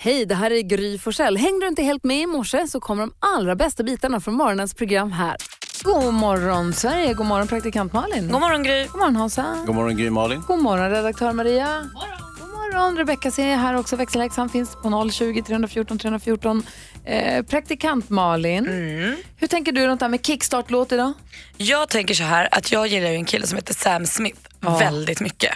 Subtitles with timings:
[0.00, 1.36] Hej, det här är Gry Forssell.
[1.36, 4.74] Hängde du inte helt med i morse så kommer de allra bästa bitarna från morgonens
[4.74, 5.36] program här.
[5.82, 8.28] God morgon Sverige, god morgon praktikant Malin.
[8.32, 8.86] God morgon Gry.
[8.86, 9.64] God morgon Hansa.
[9.66, 10.42] God morgon Gry Malin.
[10.46, 11.66] God morgon redaktör Maria.
[11.66, 12.18] God morgon.
[12.40, 13.96] God morgon Rebecka ser jag här också.
[13.96, 16.62] Växelläxan finns på 020 314 314.
[17.04, 18.66] Eh, praktikant Malin,
[19.36, 21.12] hur tänker du runt det här med kickstart-låt idag?
[21.56, 25.20] Jag tänker så här att jag gillar ju en kille som heter Sam Smith väldigt
[25.20, 25.54] mycket.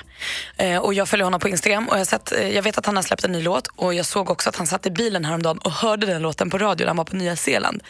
[0.56, 2.96] Eh, och jag följer honom på Instagram och jag, sett, eh, jag vet att han
[2.96, 5.58] har släppt en ny låt och jag såg också att han satt i bilen häromdagen
[5.58, 7.82] och hörde den låten på radio när han var på Nya Zeeland.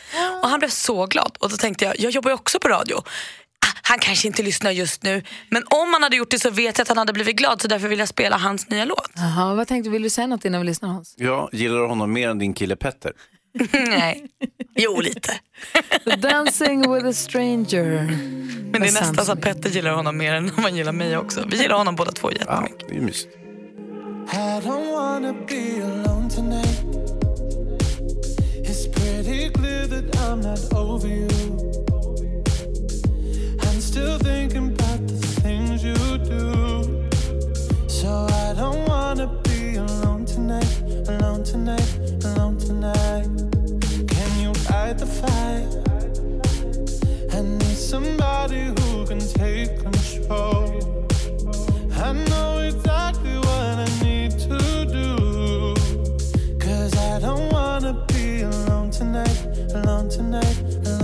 [0.43, 2.97] Och han blev så glad och då tänkte jag, jag jobbar ju också på radio.
[2.97, 6.79] Ah, Han kanske inte lyssnar just nu men om han hade gjort det så vet
[6.79, 9.11] jag att han hade blivit glad så därför vill jag spela hans nya låt.
[9.15, 9.93] Jaha, vad tänkte du?
[9.93, 11.15] Vill du säga något innan vi lyssnar Hans?
[11.19, 13.13] Jag gillar honom mer än din kille Petter.
[13.89, 14.27] Nej,
[14.77, 15.33] jo lite.
[16.19, 18.07] Dancing with a stranger.
[18.73, 21.45] Men det är nästan så att Petter gillar honom mer än man gillar mig också.
[21.51, 22.89] Vi gillar honom båda två Ja, jättemycket.
[22.89, 23.37] det är mysigt.
[24.33, 26.85] I don't wanna be alone tonight.
[28.65, 31.29] It's pretty clear that I'm not over you.
[33.61, 37.09] I'm still thinking about the things you do.
[37.89, 40.83] So I don't wanna be alone tonight,
[44.93, 45.69] fight the fire?
[47.33, 51.07] I need somebody who can take control.
[51.95, 55.75] I know exactly what I need to do.
[56.59, 61.02] Cause I don't wanna be alone tonight, alone tonight, alone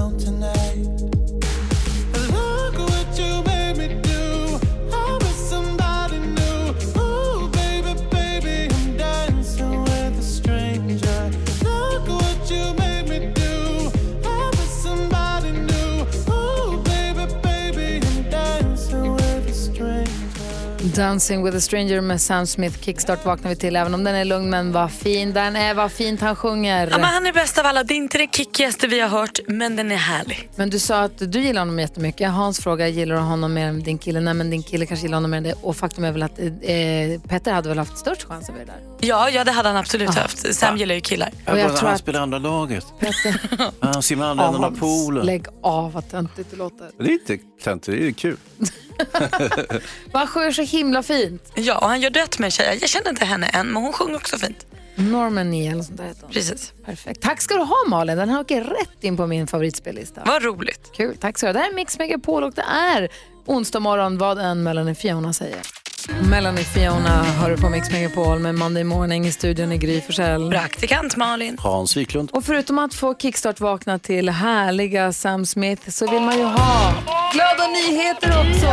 [20.95, 22.79] Dancing with a stranger med Sam Smith.
[22.81, 25.93] Kickstart vaknar vi till även om den är lugn men vad fin den är, vad
[25.93, 26.87] fint han sjunger.
[26.91, 27.85] Ja, men han är bäst av alla.
[27.85, 30.51] Det är inte det kickigaste vi har hört, men den är härlig.
[30.57, 32.31] Men du sa att du gillar honom jättemycket.
[32.31, 34.21] Hans fråga, gillar du honom mer än din kille?
[34.21, 35.55] Nej, men din kille kanske gillar honom mer än det.
[35.63, 38.81] Och faktum är väl att eh, Petter hade väl haft störst chans över det där.
[39.01, 40.55] Ja, ja det hade han absolut haft.
[40.55, 41.31] Sam gillar ju killar.
[41.47, 42.85] Jag Och jag tror han att- spelar andra laget.
[43.01, 43.41] Petter,
[43.93, 45.27] Han simmar andra änden av poolen.
[45.27, 46.91] lägg av vad töntigt det låter.
[46.99, 48.37] Det är inte det är kul.
[50.13, 51.53] Han sjunger så himla fint.
[51.55, 52.79] Ja, och han gör duett med tjejer.
[52.81, 54.67] Jag känner inte henne än, men hon sjunger också fint.
[54.95, 56.31] Norman Neal eller sånt där heter hon.
[56.31, 56.73] Precis.
[56.85, 57.23] Perfekt.
[57.23, 58.17] Tack ska du ha Malin.
[58.19, 60.23] Den här åker rätt in på min favoritspellista.
[60.27, 60.91] Vad roligt.
[60.93, 61.17] Kul.
[61.17, 61.53] Tack så du ha.
[61.53, 63.09] Det här är Mix Megapol och det är
[63.47, 65.61] onsdag morgon vad än Melanie Fiona säger.
[66.07, 70.51] Melanie Fiona hör du på Mix Megapol med Monday Morning i studion i Gry Forssell.
[70.51, 71.57] Praktikant Malin.
[71.61, 72.31] Hans Wiklund.
[72.31, 76.95] Och förutom att få kickstart vakna till härliga Sam Smith så vill man ju ha
[77.33, 78.73] glada nyheter också.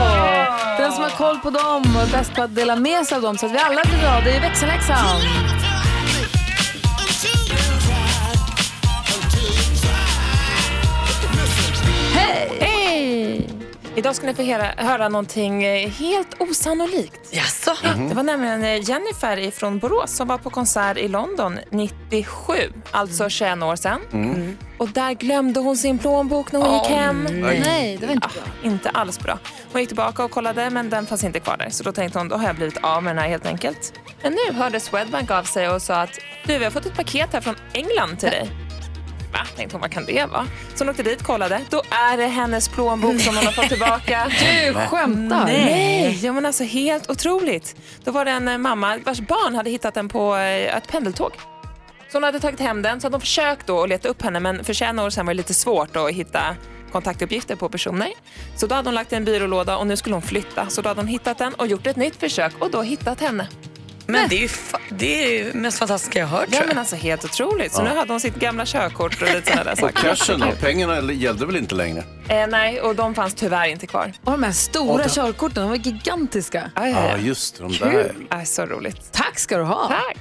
[0.78, 3.22] Den som har koll på dem och är bäst på att dela med sig av
[3.22, 5.22] dem så att vi alla blir glada i växelläxan.
[12.14, 12.75] Hej!
[13.98, 17.20] Idag ska ni få höra, höra någonting eh, helt osannolikt.
[17.32, 17.72] Jaså?
[18.10, 22.54] Det var nämligen eh, Jennifer från Borås som var på konsert i London 97,
[22.92, 24.02] alltså 21 år sedan.
[24.14, 24.58] Mm.
[24.78, 27.24] Och där glömde hon sin plånbok när hon gick hem.
[27.42, 28.72] Nej, det var inte bra.
[28.72, 29.40] Inte alls bra.
[29.72, 31.70] Hon gick tillbaka och kollade men den fanns inte kvar där.
[31.70, 33.94] Så då tänkte hon, då har jag blivit av med den här helt enkelt.
[34.24, 37.34] Men nu hörde Swedbank av sig och sa att du, vi har fått ett paket
[37.34, 38.65] här från England till dig.
[39.36, 39.46] Va?
[39.56, 40.48] Tänkte hon, vad kan det vara?
[40.76, 41.62] Så hon åkte dit kollade.
[41.70, 44.32] Då är det hennes plånbok som hon har fått tillbaka.
[44.66, 45.46] Du skämtar?
[45.46, 47.76] Nej, ja, men alltså helt otroligt.
[48.04, 51.32] Då var det en eh, mamma vars barn hade hittat den på eh, ett pendeltåg.
[52.12, 54.40] Så hon hade tagit hem den, så hade de försökt då att leta upp henne
[54.40, 56.56] men för 21 år sedan var det lite svårt att hitta
[56.92, 58.10] kontaktuppgifter på personer.
[58.56, 60.70] Så då hade hon lagt i en byrålåda och nu skulle hon flytta.
[60.70, 63.48] Så då hade hon hittat den och gjort ett nytt försök och då hittat henne.
[64.08, 66.96] Men det är ju fa- det är mest fantastiska jag har hört Ja men alltså
[66.96, 67.74] helt otroligt.
[67.74, 70.10] Så nu hade hon sitt gamla körkort och lite sådana där Och saker.
[70.10, 70.48] cashen då?
[70.62, 72.04] Pengarna gällde väl inte längre?
[72.28, 74.14] Eh, nej, och de fanns tyvärr inte kvar.
[74.24, 76.72] Och de här stora körkorten, de var gigantiska.
[76.76, 77.28] Ja, aj, aj.
[77.28, 78.16] just de där.
[78.32, 79.12] Äh, så roligt.
[79.12, 79.88] Tack ska du ha.
[79.88, 80.18] Tack.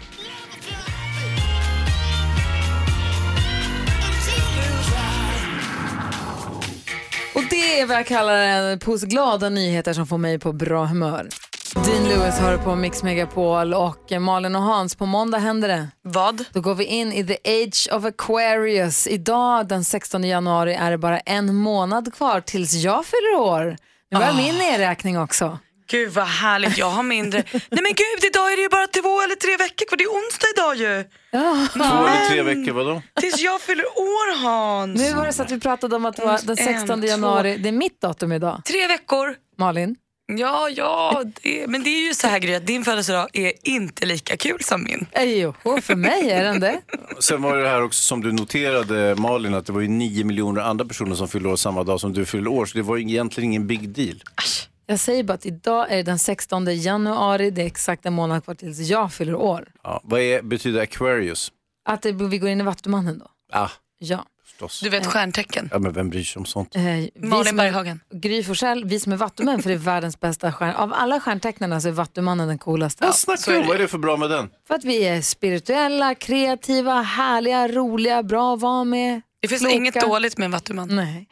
[7.34, 10.84] Och det är vad jag kallar en påse glada nyheter som får mig på bra
[10.84, 11.28] humör.
[11.72, 15.88] Dean Lewis har på Mix Megapol och Malin och Hans, på måndag händer det.
[16.02, 16.44] Vad?
[16.52, 19.06] Då går vi in i the age of Aquarius.
[19.06, 23.76] Idag den 16 januari är det bara en månad kvar tills jag fyller år.
[24.10, 25.58] Nu var min nedräkning också.
[25.90, 27.38] Gud vad härligt, jag har mindre.
[27.52, 29.96] Nej men gud, idag är det ju bara två eller tre veckor kvar.
[29.96, 31.04] Det är onsdag idag ju.
[31.72, 33.02] Två eller tre veckor, vadå?
[33.20, 35.00] Tills jag fyller år Hans.
[35.00, 37.06] Nu var det så att vi pratade om att det var den En, 16 två.
[37.08, 37.56] januari.
[37.56, 38.62] Det är mitt datum idag.
[38.64, 39.34] Tre veckor.
[39.58, 39.96] Malin?
[40.26, 44.06] Ja, ja, det, men det är ju så här Gry, att din födelsedag är inte
[44.06, 45.06] lika kul som min.
[45.16, 46.80] Jo, för mig är den det.
[47.20, 50.60] Sen var det här också som du noterade Malin att det var ju nio miljoner
[50.60, 52.66] andra personer som fyllde år samma dag som du fyllde år.
[52.66, 54.22] Så det var ju egentligen ingen big deal.
[54.86, 58.44] Jag säger bara att idag är det den 16 januari, det är exakt en månad
[58.44, 59.68] kvar tills jag fyller år.
[59.82, 61.52] Ja, vad är, betyder Aquarius?
[61.88, 63.26] Att det, vi går in i Vattumannen då?
[63.52, 63.68] Ah,
[63.98, 64.24] Ja.
[64.54, 64.80] Förstås.
[64.80, 65.68] Du vet stjärntecken.
[65.72, 66.76] Ja, men vem bryr sig om sånt?
[66.76, 68.00] Eh, Malin är- Berghagen.
[68.10, 70.74] Gry Forssell, vi som är vattumän, för det är världens bästa stjärna.
[70.74, 73.04] Av alla stjärntecknarna så är vattumannen den coolaste.
[73.06, 73.66] Vad så snackar är du om?
[73.68, 74.50] Vad är det för bra med den?
[74.68, 79.20] För att vi är spirituella, kreativa, härliga, roliga, bra att vara med.
[79.42, 79.74] Det finns Kloka.
[79.74, 80.88] inget dåligt med en vattuman.
[80.96, 81.28] Nej.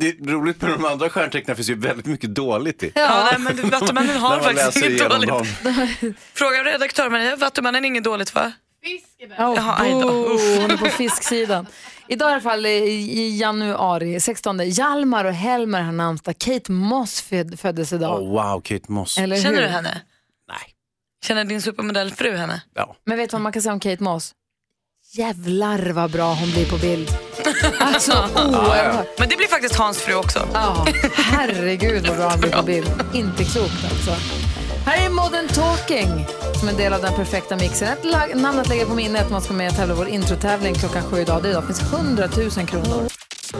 [0.00, 2.92] Det är roligt med de andra stjärntecknen finns ju väldigt mycket dåligt i.
[2.94, 5.28] Ja, nej, men Vattumannen har faktiskt inget dåligt.
[5.28, 5.44] dem.
[6.34, 8.52] Fråga redaktör Maria, Vattumannen är inget dåligt va?
[9.38, 10.00] Oh, Jaha, aj då.
[10.00, 11.66] boo, hon är på fisksidan.
[12.08, 12.70] Idag i alla fall i,
[13.20, 14.60] i januari, 16.
[14.64, 16.38] Hjalmar och Helmer har namnsdag.
[16.38, 18.22] Kate Moss föd, föddes idag.
[18.22, 19.18] Oh, wow, Kate Moss.
[19.18, 19.62] Eller Känner hur?
[19.62, 20.00] du henne?
[20.48, 20.58] Nej.
[21.24, 22.62] Känner din supermodellfru henne?
[22.74, 22.96] Ja.
[23.06, 24.32] Men vet du vad man kan säga om Kate Moss?
[25.12, 27.08] Jävlar vad bra hon blir på bild.
[27.80, 29.18] Alltså oerhört.
[29.18, 30.48] Men det blir faktiskt Hans fru också.
[30.54, 32.90] Ja, herregud vad bra han blir på bild.
[33.14, 34.10] Inte klokt alltså.
[34.88, 36.26] Här är Modern Talking
[36.60, 37.88] som en del av den perfekta mixen.
[37.88, 39.30] Ett namn att lägga på minnet.
[39.30, 41.42] Man ska med och tävla i vår introtävling klockan sju idag.
[41.42, 43.08] Det idag finns 100 000 kronor.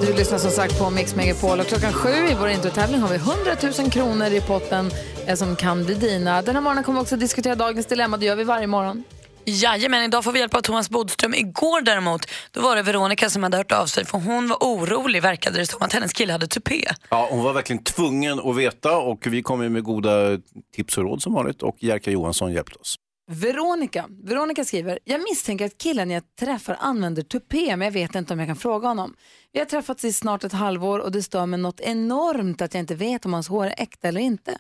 [0.00, 3.16] Du lyssnar som sagt på Mix Megapol och klockan sju i vår introtävling har vi
[3.16, 3.34] 100
[3.78, 4.90] 000 kronor i potten
[5.26, 6.42] eh, som kan bli dina.
[6.42, 8.16] Den här morgonen kommer vi också diskutera dagens dilemma.
[8.16, 9.04] Det gör vi varje morgon.
[9.48, 11.34] Jajamän, idag får vi hjälp av Thomas Bodström.
[11.34, 15.22] Igår däremot, då var det Veronica som hade hört av sig för hon var orolig
[15.22, 16.84] verkade det som att hennes kille hade tupé.
[17.10, 20.38] Ja, hon var verkligen tvungen att veta och vi kom ju med goda
[20.74, 22.96] tips och råd som vanligt och Jerka Johansson hjälpte oss.
[23.30, 24.06] Veronica.
[24.24, 28.38] Veronica skriver, jag misstänker att killen jag träffar använder tupé men jag vet inte om
[28.38, 29.14] jag kan fråga honom.
[29.52, 32.80] Vi har träffats i snart ett halvår och det stör mig något enormt att jag
[32.80, 34.58] inte vet om hans hår är äkta eller inte.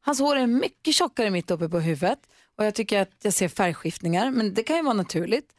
[0.00, 2.18] Hans hår är mycket tjockare mitt uppe på huvudet
[2.58, 5.50] och jag tycker att jag ser färgskiftningar men det kan ju vara naturligt.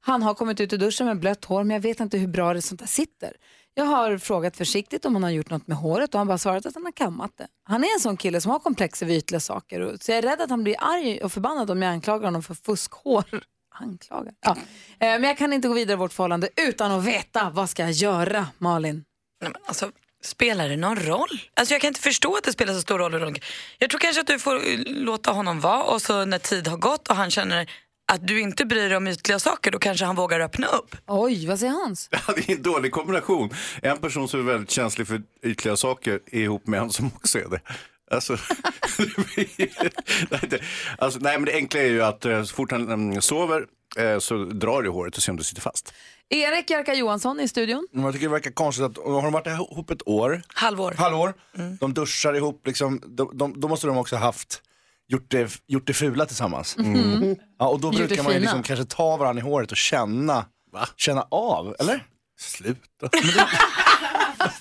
[0.00, 2.54] Han har kommit ut ur duschen med blött hår men jag vet inte hur bra
[2.54, 3.36] det sånt där sitter.
[3.74, 6.66] Jag har frågat försiktigt om han har gjort något med håret och han bara svarat
[6.66, 7.46] att han har kammat det.
[7.64, 10.22] Han är en sån kille som har komplex över ytliga saker och, så jag är
[10.22, 13.24] rädd att han blir arg och förbannad om jag anklagar honom för fuskhår.
[13.74, 14.34] Anklagar?
[14.40, 14.50] Ja.
[14.50, 14.56] Eh,
[14.98, 17.92] men jag kan inte gå vidare i vårt förhållande utan att veta vad ska jag
[17.92, 19.04] göra, Malin?
[19.40, 21.40] Nej, men alltså, spelar det någon roll?
[21.54, 23.38] Alltså, jag kan inte förstå att det spelar så stor roll.
[23.78, 26.76] Jag tror kanske att du får eh, låta honom vara och så när tid har
[26.76, 27.68] gått och han känner
[28.12, 30.96] att du inte bryr dig om ytliga saker då kanske han vågar öppna upp.
[31.06, 32.08] Oj, vad säger Hans?
[32.26, 33.50] Ja, det är en dålig kombination.
[33.82, 37.38] En person som är väldigt känslig för ytliga saker är ihop med en som också
[37.38, 37.60] är det.
[38.10, 38.32] Alltså,
[40.98, 43.66] alltså, nej, men det enkla är ju att eh, så fort han mm, sover
[44.20, 45.94] så drar det i håret och ser om det sitter fast.
[46.28, 47.88] Erik Jerka Johansson i studion.
[47.92, 50.92] Jag tycker det verkar konstigt att, har de varit ihop ett år, Halvår.
[50.98, 51.34] halvår,
[51.80, 54.62] de duschar ihop, liksom, de, de, då måste de också ha haft
[55.08, 56.76] gjort det, gjort det fula tillsammans.
[57.58, 60.44] Ja, och då brukar man ju liksom kanske ta varandra i håret och känna,
[60.96, 62.06] känna av, eller?
[62.42, 63.08] Sluta.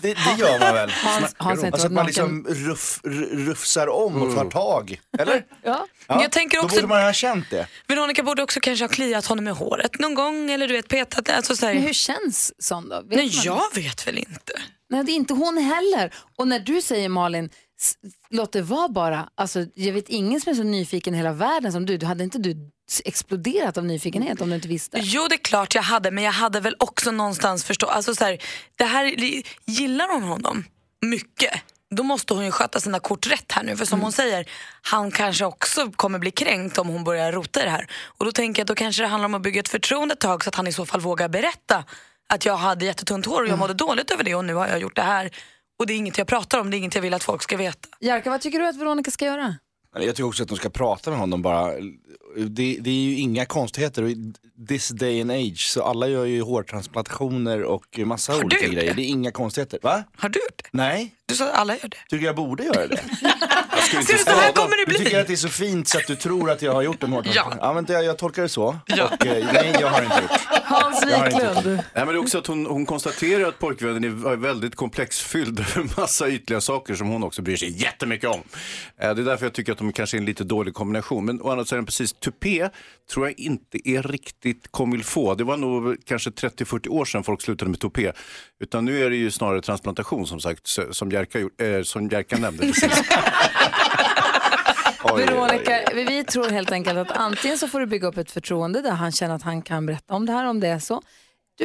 [0.01, 0.89] Det, det gör man väl?
[0.92, 3.00] Hans, Hans Alltså att man liksom ruff,
[3.33, 5.45] rufsar om och tar tag, eller?
[5.63, 5.88] Ja.
[6.07, 7.68] Ja, Jag tänker Då också- borde man ha känt det.
[7.88, 11.30] Veronica borde också kanske ha kliat honom i håret någon gång eller du vet petat.
[11.30, 12.95] Alltså, så här, Men hur känns sån då?
[13.01, 13.44] Vet Nej, man?
[13.44, 14.54] jag vet väl inte.
[14.89, 16.13] Nej, det är inte hon heller.
[16.38, 17.50] Och när du säger Malin,
[17.81, 17.94] s-
[18.30, 19.30] låt det vara bara.
[19.36, 21.98] Alltså, jag vet ingen som är så nyfiken i hela världen som du.
[21.98, 22.56] du hade inte du
[23.06, 25.00] exploderat av nyfikenhet om du inte visste?
[25.04, 27.86] Jo, det är klart jag hade, men jag hade väl också någonstans förstå...
[27.88, 28.38] Alltså, så här,
[28.78, 29.16] det här,
[29.66, 30.64] gillar hon honom
[31.02, 31.54] mycket,
[31.95, 33.78] då måste hon ju sköta sina kort rätt här nu.
[33.78, 34.04] För som Mm.
[34.04, 34.45] hon säger,
[34.81, 37.88] han kanske också kommer bli kränkt om hon börjar rota i det här.
[38.06, 40.19] Och då tänker jag att då kanske det handlar om att bygga ett förtroende ett
[40.19, 41.83] tag så att han i så fall vågar berätta
[42.30, 43.50] att jag hade jättetunt hår och Mm.
[43.50, 45.31] jag mådde dåligt över det och nu har jag gjort det här.
[45.80, 47.57] Och det är inget jag pratar om, det är inget jag vill att folk ska
[47.57, 47.88] veta.
[48.00, 49.56] Jerka, vad tycker du att Veronica ska göra?
[49.95, 51.71] Jag tycker också att de ska prata med honom bara.
[52.38, 54.16] Det, det är ju inga konstigheter.
[54.68, 58.85] This day and age, så alla gör ju hårtransplantationer och massa Har olika grejer.
[58.90, 58.94] det?
[58.94, 59.80] Det är inga konstigheter.
[59.83, 60.04] Va?
[60.18, 60.69] Har du gjort det?
[60.71, 61.97] Nej, Du sa att alla gör det.
[62.09, 62.97] tycker jag borde göra det.
[63.81, 65.19] Så här kommer det Du tycker bli.
[65.19, 67.57] att det är så fint så att du tror att jag har gjort en hårtransplantation?
[67.61, 67.83] Ja.
[67.88, 68.78] ja men jag tolkar det så.
[68.85, 69.04] Ja.
[69.19, 70.31] Och, eh, nej, jag har inte gjort.
[70.64, 71.66] Hans Wiklund.
[71.66, 76.02] Nej, men det är också att hon, hon konstaterar att pojkvännen är väldigt komplexfylld över
[76.02, 78.42] massa ytliga saker som hon också bryr sig jättemycket om.
[79.02, 81.26] Eh, Det är därför jag tycker att de kanske är en lite dålig kombination.
[81.26, 82.69] Men å andra sidan precis, tupé
[83.13, 85.37] tror jag inte är riktigt comme faut.
[85.37, 88.11] Det var nog kanske 30-40 år sedan folk slutade med tupé.
[88.59, 92.63] Utan nu är det ju snarare transplantation som sagt, som Jerka, eh, som Jerka nämnde
[92.68, 93.04] precis.
[95.04, 95.25] Oj, oj, oj.
[95.25, 98.92] Veronica, vi- tror helt enkelt att antingen så får du bygga upp ett förtroende där
[98.92, 101.01] han känner att han kan berätta om det här om det är så.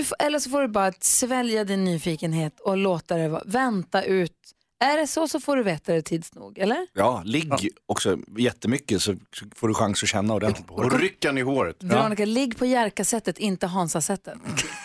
[0.04, 4.32] Får- eller så får du bara svälja din nyfikenhet och låta det vara, vänta ut
[4.80, 6.86] Är det så så får du veta det tids nog, eller?
[6.92, 7.52] Ja, ligg
[7.86, 9.14] också jättemycket så
[9.54, 10.98] får du chans att känna ordentligt på Och det.
[10.98, 11.76] ryckan i håret.
[11.82, 14.38] Veronica, ligg på Jerka-sättet, inte Hansa-sättet.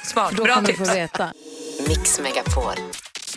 [0.04, 0.90] Smart, Då bra kommer du tips.
[0.90, 1.34] få veta.
[1.88, 2.74] Mix Megapol.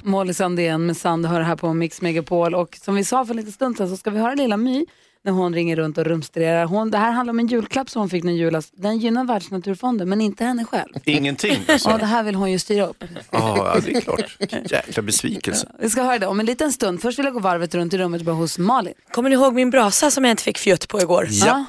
[0.02, 3.52] Molly Sandén med Sand hör här på Mix Megapol och som vi sa för lite
[3.52, 4.86] stund sedan så ska vi höra Lilla My
[5.24, 6.64] när hon ringer runt och rumstrerar.
[6.64, 8.70] Hon, det här handlar om en julklapp som hon fick när julas.
[8.70, 10.92] Den gynnar Världsnaturfonden men inte henne själv.
[11.04, 11.64] Ingenting.
[11.68, 11.90] Alltså.
[11.90, 13.04] Ja, det här vill hon ju styra upp.
[13.30, 14.36] Ja, det är klart.
[14.70, 15.68] Jäkla besvikelse.
[15.78, 17.02] Vi ska höra det om en liten stund.
[17.02, 18.94] Först vill jag gå varvet runt i rummet börja hos Malin.
[19.12, 21.28] Kommer ni ihåg min brasa som jag inte fick fjutt på igår?
[21.30, 21.64] Ja.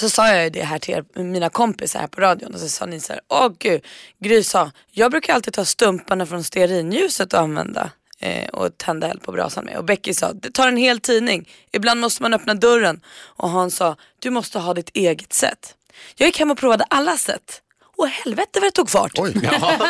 [0.00, 2.68] Så sa jag ju det här till er, mina kompisar här på radion och så
[2.68, 3.80] sa ni så här, åh gud,
[4.24, 7.90] Gry sa, jag brukar alltid ta stumparna från stearinljuset och använda
[8.20, 9.76] eh, och tända eld på brasan med.
[9.76, 13.00] Och Becky sa, det tar en hel tidning, ibland måste man öppna dörren.
[13.20, 15.74] Och han sa, du måste ha ditt eget sätt.
[16.16, 17.62] Jag gick hem och provade alla sätt.
[18.00, 19.12] Och helvete vad det tog fart.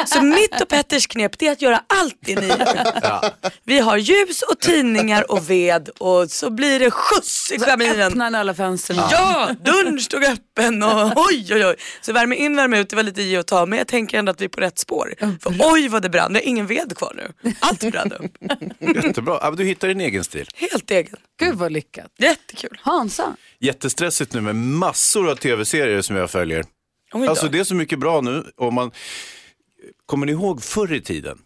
[0.06, 3.30] Så mitt och Petters knep det är att göra allt det ni gör.
[3.64, 8.00] Vi har ljus och tidningar och ved och så blir det skjuts i kaminen.
[8.00, 8.98] Öppnar ni alla fönstren?
[9.10, 11.76] Ja, dörren stod öppen och oj oj oj.
[12.00, 14.32] Så värme in, värme ut, det var lite ge och ta men jag tänker ändå
[14.32, 15.14] att vi är på rätt spår.
[15.42, 17.52] För oj vad det brann, det är ingen ved kvar nu.
[17.60, 18.32] Allt brann upp.
[19.04, 19.38] Jättebra.
[19.42, 20.48] Ja, men du hittar din egen stil.
[20.54, 21.16] Helt egen.
[21.40, 22.12] Gud vad lyckat.
[22.18, 22.78] Jättekul.
[22.82, 23.36] Hansa?
[23.60, 26.64] Jättestressigt nu med massor av tv-serier som jag följer.
[27.12, 28.44] Alltså det är så mycket bra nu.
[28.56, 28.90] Och man,
[30.06, 31.38] kommer ni ihåg förr i tiden?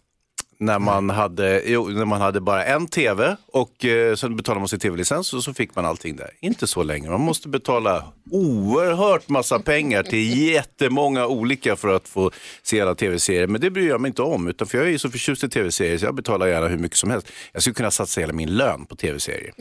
[0.59, 4.68] När man, hade, jo, när man hade bara en tv och eh, sen betalade man
[4.68, 6.30] sin tv-licens och så fick man allting där.
[6.40, 7.11] Inte så länge.
[7.11, 12.30] Man måste betala oerhört massa pengar till jättemånga olika för att få
[12.62, 13.47] se alla tv-serier.
[13.47, 14.49] Men det bryr jag mig inte om.
[14.49, 16.99] Utan för jag är ju så förtjust i tv-serier så jag betalar gärna hur mycket
[16.99, 17.28] som helst.
[17.52, 19.52] Jag skulle kunna satsa hela min lön på tv-serier.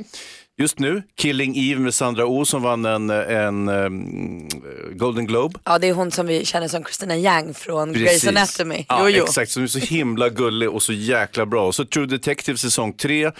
[0.57, 4.49] Just nu, Killing Eve med Sandra Oh som vann en, en, um,
[4.91, 5.59] Golden Globe.
[5.65, 8.23] Ja det är hon som vi känner som Christina Yang från Precis.
[8.23, 8.85] Grey's Anatomy.
[8.89, 9.23] Ja, Jo, jo.
[9.23, 11.67] Exakt, som är så himla gullig och så jäkla bra.
[11.67, 13.23] Och så True Detective säsong 3.
[13.25, 13.31] Eh,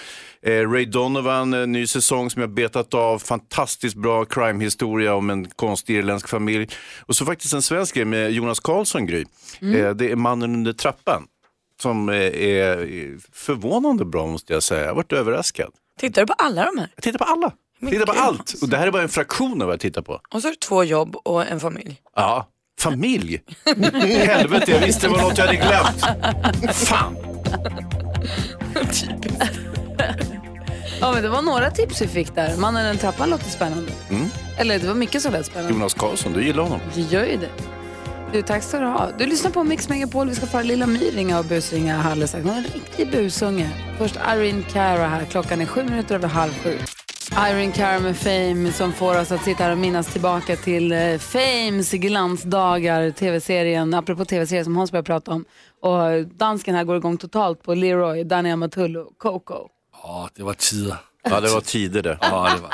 [0.72, 3.20] Ray Donovan, en ny säsong som jag betat av.
[3.20, 6.68] Fantastiskt bra crime-historia om en konstig irländsk familj.
[7.00, 9.26] Och så faktiskt en svensk grej med Jonas Karlsson, Gry.
[9.62, 9.86] Mm.
[9.86, 11.24] Eh, det är Mannen under trappan.
[11.82, 14.86] Som eh, är förvånande bra måste jag säga.
[14.86, 15.72] Jag varit överraskad.
[16.00, 16.90] Tittar du på alla de här?
[16.96, 17.52] Jag tittar på alla.
[17.80, 18.22] Jag tittar på gud.
[18.22, 18.54] allt.
[18.62, 20.20] Och det här är bara en fraktion av vad jag tittar på.
[20.34, 22.02] Och så är det två jobb och en familj.
[22.16, 22.48] Ja,
[22.80, 23.42] familj.
[24.28, 26.76] Helvete, jag visste det var något jag hade glömt.
[26.76, 27.18] Fan.
[31.02, 32.58] Ja, men det var några tips vi fick där.
[32.58, 33.92] Mannen den trappan låter spännande.
[34.58, 35.74] Eller det var mycket som lät spännande.
[35.74, 36.80] Jonas Karlsson, du gillar honom.
[36.96, 37.50] Vi gör ju det.
[38.34, 39.12] Du, tack ska du ha.
[39.18, 40.30] Du lyssnar på Mix Megapol.
[40.30, 42.46] Vi ska få Lilla My ringa och busringa här alldeles strax.
[42.46, 43.70] Hon är en riktig busunge.
[43.98, 45.26] Först Irene Cara här.
[45.26, 46.78] Klockan är sju minuter över halv sju.
[47.32, 51.18] Irene Cara med Fame som får oss att sitta här och minnas tillbaka till eh,
[51.18, 55.46] Fames glansdagar, tv-serien, apropå tv-serier som Hans började prata om.
[55.82, 59.68] Och dansken här går igång totalt på Leroy, Danny Amatullo, Coco.
[60.04, 60.98] Ja, det var tider.
[61.24, 62.18] Ja, det var tider det.
[62.22, 62.74] Ja, det var.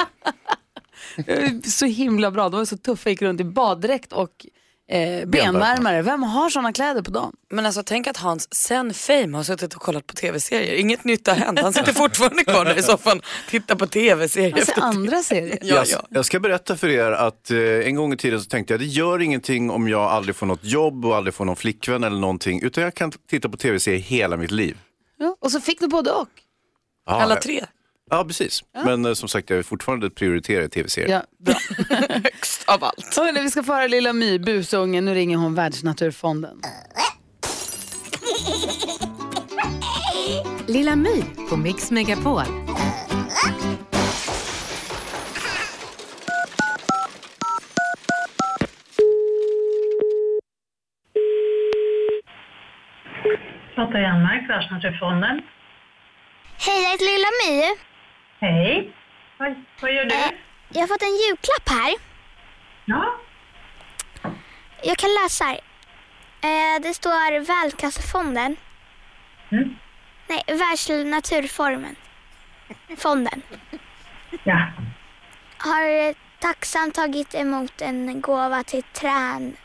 [1.70, 2.50] Så himla bra.
[2.50, 4.46] De var så tuffa, gick runt i baddräkt och
[4.90, 6.02] eh, benvärmare.
[6.02, 7.34] Vem har såna kläder på dem?
[7.50, 10.76] Men alltså tänk att Hans sen Fame har suttit och kollat på tv-serier.
[10.76, 11.60] Inget nytt har hänt.
[11.60, 14.54] Han sitter fortfarande kvar där i soffan tittar på tv-serier.
[14.54, 15.60] Alltså efter andra serier.
[15.62, 16.08] Ja, jag, ja.
[16.10, 18.86] jag ska berätta för er att eh, en gång i tiden så tänkte jag det
[18.86, 22.62] gör ingenting om jag aldrig får något jobb och aldrig får någon flickvän eller någonting.
[22.62, 24.78] Utan jag kan titta på tv-serier hela mitt liv.
[25.18, 26.28] Ja, och så fick du både och.
[27.06, 27.42] Ja, Alla ja.
[27.42, 27.66] tre.
[28.10, 28.64] Ja, precis.
[28.86, 31.10] Men eh, som sagt, jag är fortfarande prioriterar tv-serier.
[31.12, 31.56] Ja, bra.
[32.24, 33.16] Högst av allt.
[33.18, 35.06] Hörrni, vi ska få höra Lilla My, busungen.
[35.06, 36.62] Nu ringer hon Världsnaturfonden.
[40.68, 42.44] Lilla My på Mix Megapol.
[53.78, 55.42] Lotta Janmark, Världsnaturfonden.
[56.58, 57.89] Hej, jag heter Lilla My.
[58.40, 58.92] Hej.
[59.38, 60.16] Vad, vad gör du?
[60.16, 60.32] Eh,
[60.70, 61.94] Jag har fått en julklapp här.
[62.86, 63.16] Ja.
[64.84, 65.60] Jag kan läsa här.
[66.42, 68.56] Eh, Det står Världskassafonden.
[69.52, 69.76] Mm.
[70.28, 71.96] Nej, Världsnaturformen.
[72.98, 73.42] Fonden.
[74.44, 74.68] ja.
[75.58, 79.56] Har tacksamt tagit emot en gåva till trän,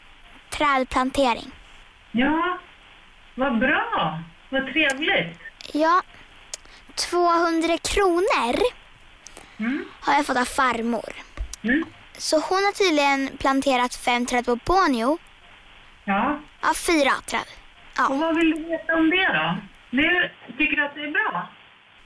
[0.51, 1.51] trädplantering.
[2.13, 2.59] Ja.
[3.35, 4.23] Vad bra.
[4.49, 5.39] Vad trevligt.
[5.73, 6.03] Ja,
[6.97, 8.57] 200 kronor
[10.01, 11.13] har jag fått av farmor.
[11.65, 11.85] Mm.
[12.19, 15.19] Så hon har tydligen planterat fem träd på Borneo.
[16.05, 16.41] Ja.
[16.63, 17.47] Ja, fyra träd.
[18.11, 19.57] Och vad vill du veta om det då?
[19.91, 21.49] Det, tycker du att det är bra?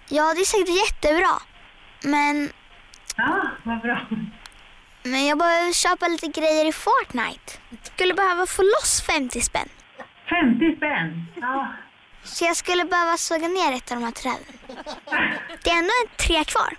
[0.08, 1.34] Ja, det är säkert jättebra.
[2.02, 2.50] Men,
[3.16, 4.00] Ja, vad bra.
[5.02, 7.52] men jag behöver köpa lite grejer i Fortnite.
[7.82, 9.68] Skulle behöva få loss 50 spänn.
[10.30, 11.26] 50 spänn.
[11.40, 11.66] Ja.
[12.28, 14.58] Så jag skulle behöva såga ner ett av de här träden.
[15.64, 16.76] Det är ändå en tre kvar.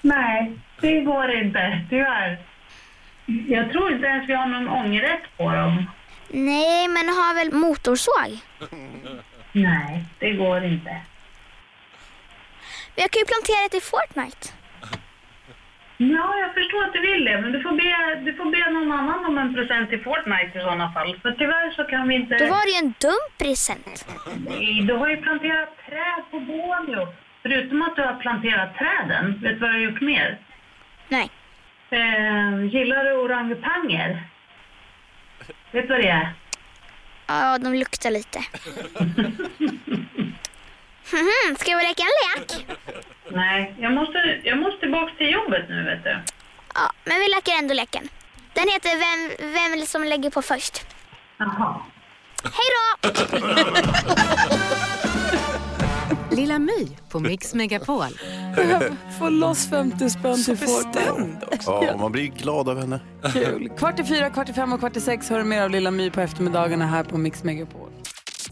[0.00, 2.46] Nej, det går inte, tyvärr.
[3.48, 5.90] Jag tror inte ens vi har någon ångerrätt på dem.
[6.28, 8.38] Nej, men har väl motorsåg?
[9.52, 11.00] Nej, det går inte.
[12.94, 14.48] Jag kan ju plantera ett i Fortnite.
[16.10, 18.92] Ja, jag förstår att du vill det, men du får be, du får be någon
[18.92, 21.18] annan om en present i Fortnite i sådana fall.
[21.22, 22.38] För tyvärr så kan vi inte...
[22.38, 24.06] Då var det ju en dum present.
[24.48, 27.08] Nej, du har ju planterat träd på Borneo.
[27.42, 30.38] Förutom att du har planterat träden, vet du vad du har gjort mer?
[31.08, 31.30] Nej.
[31.90, 34.22] Eh, gillar du orangutanger?
[35.70, 36.32] Vet du vad det är?
[37.26, 38.38] Ja, de luktar lite.
[41.12, 42.66] Mhm, Ska vi leka en lek?
[43.34, 46.18] Nej, jag måste, jag måste tillbaka till jobbet nu, vet du.
[46.74, 48.08] Ja, men vi leker ändå leken.
[48.54, 50.86] Den heter Vem, vem som lägger på först.
[51.38, 51.80] Jaha.
[52.44, 53.10] Hej då!
[56.36, 58.04] Lilla My på Mix Megapol.
[59.18, 61.38] Få loss 50 spänn till Fortnite.
[61.66, 63.00] Ja, man blir glad av henne.
[63.32, 63.68] Kul.
[63.78, 65.90] Kvart i fyra, kvart i fem och kvart i sex hör du mer av Lilla
[65.90, 67.90] My på eftermiddagarna här på Mix Megapol.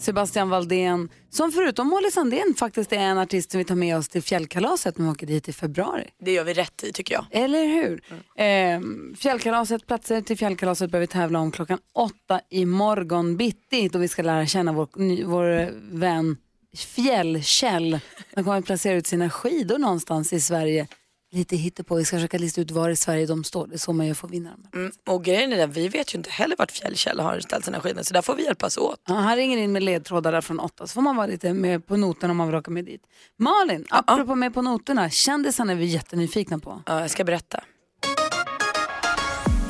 [0.01, 4.09] Sebastian Valdén, som förutom Molly Sandén faktiskt är en artist som vi tar med oss
[4.09, 6.09] till fjällkalaset när vi åker dit i februari.
[6.21, 7.27] Det gör vi rätt i tycker jag.
[7.31, 8.03] Eller hur?
[8.37, 8.81] Eh,
[9.17, 14.09] fjällkalaset, platser till fjällkalaset börjar vi tävla om klockan åtta i morgon bitti då vi
[14.09, 14.89] ska lära känna vår,
[15.25, 16.37] vår vän
[16.77, 18.01] Fjällkäll.
[18.35, 20.87] Han kommer att placera ut sina skidor någonstans i Sverige.
[21.33, 21.95] Lite hittepå.
[21.95, 23.67] Vi ska försöka lista ut var i Sverige de står.
[23.67, 24.67] Det är så man gör för att vinna dem.
[24.75, 24.93] Mm.
[25.07, 28.03] Och grejen är den, vi vet ju inte heller vart Fjällkäll har ställt sina skidor
[28.03, 29.01] så där får vi hjälpas åt.
[29.09, 31.87] Ja, han ringer in med ledtrådar där från åtta så får man vara lite med
[31.87, 33.03] på noterna om man vill åka med dit.
[33.37, 36.83] Malin, apropå med på noterna, kändisarna är vi jättenyfikna på.
[36.87, 37.65] Ja, jag ska berätta.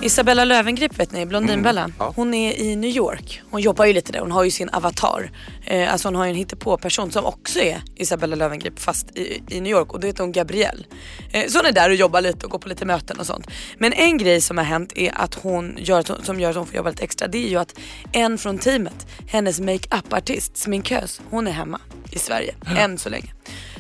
[0.03, 1.91] Isabella Löwengrip vet ni, Blondinbella.
[1.99, 3.43] Hon är i New York.
[3.51, 4.21] Hon jobbar ju lite där.
[4.21, 5.31] Hon har ju sin avatar.
[5.67, 9.61] Eh, alltså hon har ju en hittepå-person som också är Isabella Löwengrip fast i, i
[9.61, 10.85] New York och det heter hon Gabrielle.
[11.33, 13.47] Eh, så hon är där och jobbar lite och går på lite möten och sånt.
[13.79, 16.77] Men en grej som har hänt är att hon gör, som gör att hon får
[16.77, 17.75] jobba lite extra det är ju att
[18.13, 23.33] en från teamet, hennes makeup-artist, sminkös, hon är hemma i Sverige än så länge.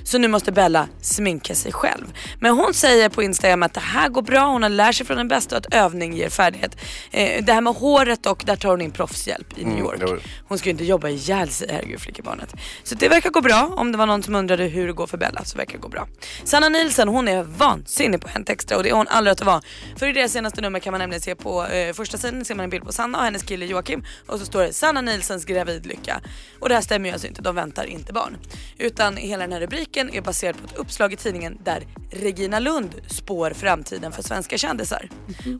[0.05, 2.05] Så nu måste Bella sminka sig själv.
[2.41, 5.17] Men hon säger på Instagram att det här går bra, hon har lärt sig från
[5.17, 6.77] den bästa och att övning ger färdighet.
[7.11, 10.23] Eh, det här med håret och där tar hon in proffshjälp i New Mm, York.
[10.49, 12.55] Hon ska ju inte jobba ihjäl sig, herregud flickebarnet.
[12.85, 13.73] Så det verkar gå bra.
[13.77, 15.89] Om det var någon som undrade hur det går för Bella så verkar det gå
[15.89, 16.09] bra.
[16.45, 19.63] Sanna Nielsen hon är vansinnig på Hänt Extra och det är hon aldrig att vara.
[19.97, 22.65] För i deras senaste nummer kan man nämligen se på eh, första sidan ser man
[22.65, 26.21] en bild på Sanna och hennes kille Joakim och så står det Sanna Nielsens gravidlycka.
[26.61, 28.37] Och det här stämmer ju alltså inte, de väntar inte barn.
[28.79, 32.95] Utan hela den här rubriken är baserad på ett uppslag i tidningen där Regina Lund
[33.07, 35.09] spår framtiden för svenska kändisar.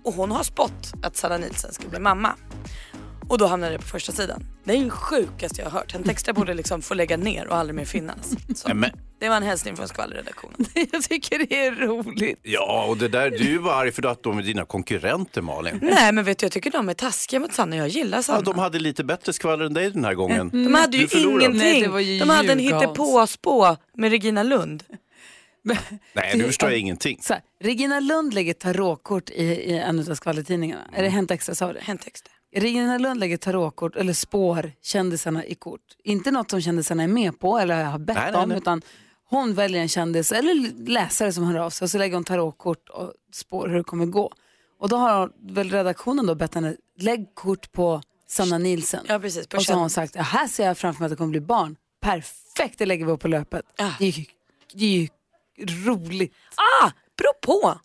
[0.05, 2.35] Och hon har spått att Sanna Nielsen ska bli mamma.
[3.31, 4.45] Och då hamnade det på första sidan.
[4.65, 5.93] Det är ju sjukaste jag har hört.
[5.93, 8.35] Hänt Extra borde liksom få lägga ner och aldrig mer finnas.
[8.57, 8.75] Så.
[8.75, 8.91] Men,
[9.21, 10.67] Det var en hälsning från skvallerredaktionen.
[10.93, 12.41] Jag tycker det är roligt.
[12.43, 15.79] ja, och det där, du var arg för att de är dina konkurrenter Malin.
[15.83, 17.77] Nej men vet du jag tycker de är taskiga mot Sanna.
[17.77, 18.39] Jag gillar Sanna.
[18.39, 20.51] Ja, de hade lite bättre skvaller än dig den här gången.
[20.53, 21.59] De hade ju ingenting.
[21.59, 24.85] Nej, det var ju de hade en hittepåspå med Regina Lund.
[26.13, 27.19] Nej, nu förstår jag ingenting.
[27.23, 30.83] Så här, Regina Lund lägger tarotkort i, i en av skvallertidningarna.
[30.93, 31.81] Är det Hänt Extra sa du?
[31.81, 32.30] Hänt Extra.
[32.53, 35.81] Regina Lund lägger tarotkort eller spår kändisarna i kort.
[36.05, 38.59] Inte något som kändisarna är med på eller har bett Nej, nej, om nej.
[38.59, 38.83] utan
[39.29, 42.89] hon väljer en kändis eller läsare som hör av sig och så lägger hon tarotkort
[42.89, 44.33] och spår hur det kommer gå.
[44.79, 49.05] Och då har väl redaktionen då bett henne lägg kort på Sanna Nielsen.
[49.09, 49.47] Ja precis.
[49.47, 51.31] På och så har hon sagt, ja, här ser jag framför mig att det kommer
[51.31, 51.77] bli barn.
[52.01, 53.65] Perfekt, det lägger vi upp på löpet.
[53.79, 53.91] Ah.
[53.99, 54.25] Det, är ju,
[54.75, 55.09] det är ju
[55.67, 56.35] roligt.
[56.83, 57.81] Ah, beror på.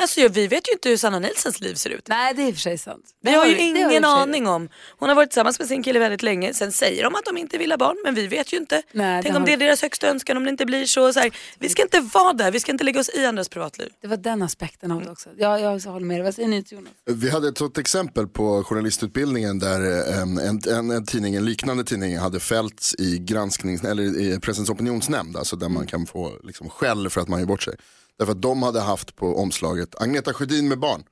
[0.00, 2.08] Alltså vi vet ju inte hur Sanna Nilsens liv ser ut.
[2.08, 3.04] Nej, det är i och för sig sant.
[3.22, 4.04] Vi Det har ju det ingen sig.
[4.04, 4.68] aning om.
[4.98, 6.54] Hon har varit tillsammans med sin kille väldigt länge.
[6.54, 8.82] Sen säger de att de inte vill ha barn men vi vet ju inte.
[8.92, 11.12] Nej, det Tänk om har- det är deras högsta önskan om det inte blir så.
[11.12, 13.88] så här, vi ska inte vara där, vi ska inte lägga oss i andras privatliv.
[14.02, 15.28] Det var den aspekten av det också.
[15.36, 16.24] Ja, jag håller med dig.
[16.24, 16.88] Vad säger ni Jonas?
[17.10, 19.80] Vi hade ett exempel på journalistutbildningen där
[20.10, 24.70] eh, en, en, en, tidning, en liknande tidning hade fällts i gransknings, eller i Pressens
[24.70, 27.74] opinionsnämnd, alltså där man kan få liksom, skäll för att man gör bort sig.
[28.18, 31.02] Därför att de hade haft på omslaget Agneta Sjödin med barn.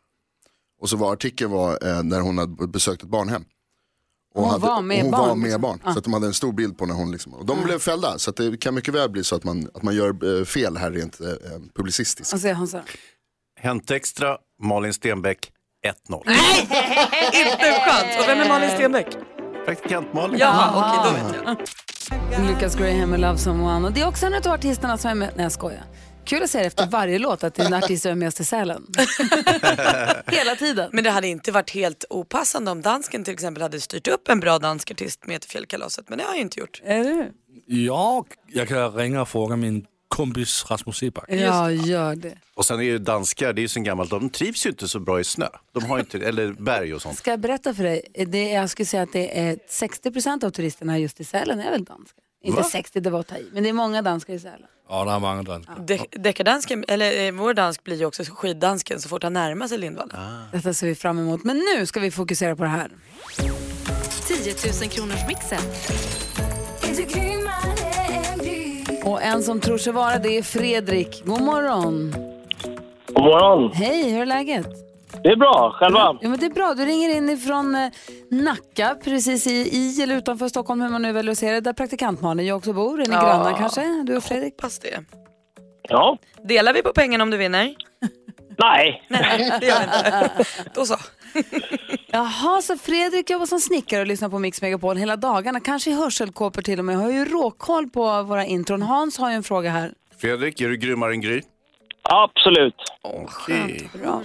[0.81, 3.45] Och så var artikeln var, eh, när hon hade besökt ett barnhem.
[4.35, 5.63] Och Hon hade, var med hon barn, var med liksom.
[5.63, 5.81] barn.
[5.85, 5.93] Ah.
[5.93, 8.19] Så att de hade en stor bild på när hon liksom, och de blev fällda.
[8.19, 10.77] Så att det kan mycket väl bli så att man, att man gör eh, fel
[10.77, 11.27] här rent eh,
[11.75, 12.33] publicistiskt.
[12.33, 12.83] Vad säger Hansa?
[13.61, 15.53] Hänt Extra, Malin Stenbeck,
[16.09, 16.23] 1-0.
[17.33, 18.17] inte en chans.
[18.23, 19.07] Och vem är Malin Stenbeck?
[19.67, 20.39] Praktikant Malin.
[20.39, 21.59] Jaha, okej då vet
[22.41, 22.47] jag.
[22.47, 23.87] Lucas Graham med Love Someone.
[23.87, 25.33] Och det är också en av artisterna som är med.
[25.37, 25.85] Nej jag skojar.
[26.27, 28.45] Kul att säga efter varje låt att det är en artist som är med i
[28.45, 28.87] Sälen.
[30.27, 30.91] Hela tiden.
[30.93, 34.41] Men det hade inte varit helt opassande om dansken till exempel hade styrt upp en
[34.41, 36.09] bra dansk artist med till fjällkalaset.
[36.09, 36.83] Men det har jag inte gjort.
[36.85, 37.33] Är du?
[37.67, 41.25] Ja, jag kan ringa och fråga min kompis Rasmus Seback.
[41.29, 42.39] Ja, gör det.
[42.55, 45.01] Och sen är ju danskar, det är ju sen gammalt, de trivs ju inte så
[45.01, 45.49] bra i snö.
[45.73, 47.19] De har inte, eller berg och sånt.
[47.19, 48.03] Ska jag berätta för dig?
[48.27, 51.71] Det är, jag skulle säga att det är 60% av turisterna just i Sälen är
[51.71, 52.21] väl danska.
[52.43, 52.69] Inte Va?
[52.73, 53.49] 60, det var att ta i.
[53.53, 54.69] Men det är många danskar i Sälen.
[54.89, 55.75] Ja, det är många danskar.
[55.87, 59.79] De- Deckardansken, eller eh, vår dansk blir ju också skiddansken så fort han närmar sig
[59.79, 60.17] Lindvallen.
[60.53, 61.45] Detta ser vi fram emot.
[61.45, 62.91] Men nu ska vi fokusera på det här.
[64.27, 65.61] 10 000 kronors mixen.
[69.05, 71.23] Och en som tror sig vara det är Fredrik.
[71.27, 72.15] God morgon.
[73.07, 73.73] God morgon.
[73.75, 74.67] Hej, hur är läget?
[75.23, 75.99] Det är bra, själva?
[76.21, 76.75] Ja, men det är bra.
[76.75, 77.91] Du ringer in ifrån eh,
[78.31, 81.73] Nacka, precis i, i eller utanför Stockholm, hur man nu väljer att se det, där
[81.73, 83.01] praktikant Malin jag också bor.
[83.01, 83.21] Är ni Ja.
[83.23, 84.53] grannar kanske, du och Fredrik?
[84.55, 85.05] Hoppas det.
[85.89, 86.19] Ja.
[86.45, 87.75] Delar vi på pengarna om du vinner?
[88.59, 89.03] Nej.
[89.09, 90.31] Nej, det gör vi inte.
[90.75, 90.97] Då så.
[92.07, 95.95] Jaha, så Fredrik jobbar som snickare och lyssnar på Mix Megapol hela dagarna, kanske i
[95.95, 96.97] hörselkåpor till och med.
[96.97, 98.83] Har ju råkoll på våra intron.
[98.83, 99.93] Hans har ju en fråga här.
[100.21, 101.43] Fredrik, är du grymmare än Gry?
[102.03, 102.75] Absolut.
[103.03, 103.91] Okej.
[104.03, 104.23] Bra.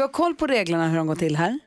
[0.00, 1.58] Du har koll på reglerna hur de går till här?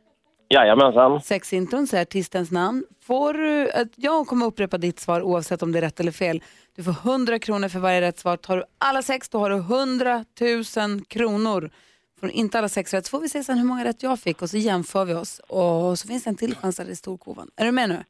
[0.49, 1.21] Jajamensan.
[1.21, 2.83] Sex intron, säg artistens namn.
[3.01, 6.43] Får du, att jag kommer upprepa ditt svar oavsett om det är rätt eller fel.
[6.75, 8.37] Du får 100 kronor för varje rätt svar.
[8.37, 11.71] Tar du alla sex då har du 100 000 kronor.
[12.19, 14.19] Får du inte alla sex rätt så får vi se sen hur många rätt jag
[14.19, 15.39] fick och så jämför vi oss.
[15.39, 17.49] Och så finns det en till chans där det är storkovan.
[17.55, 18.03] Är du med nu?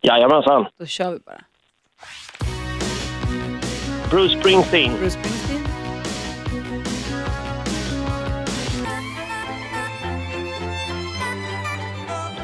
[0.00, 0.66] Jajamensan.
[0.78, 1.44] Då kör vi bara.
[4.10, 4.92] Bruce Springsteen.
[4.98, 5.49] Bruce Springsteen.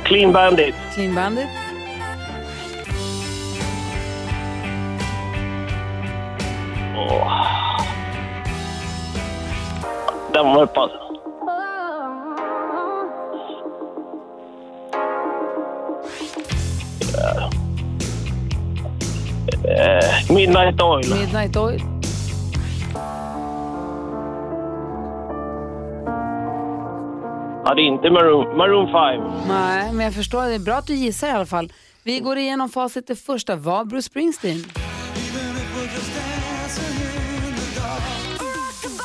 [0.07, 0.75] Clean Bandit.
[0.95, 1.49] Clean Bandit.
[6.97, 7.33] Åh.
[10.33, 10.81] Den var uppe
[19.64, 21.14] Eh, Midnight Oil.
[21.14, 21.96] Midnight Oil.
[27.68, 29.48] Ja, det är inte Maroon, Maroon 5.
[29.48, 30.42] Nej, men jag förstår.
[30.42, 31.72] Det är bra att du gissar i alla fall.
[32.02, 33.07] Vi går igenom facit.
[33.07, 34.64] Det första var Bruce Springsteen.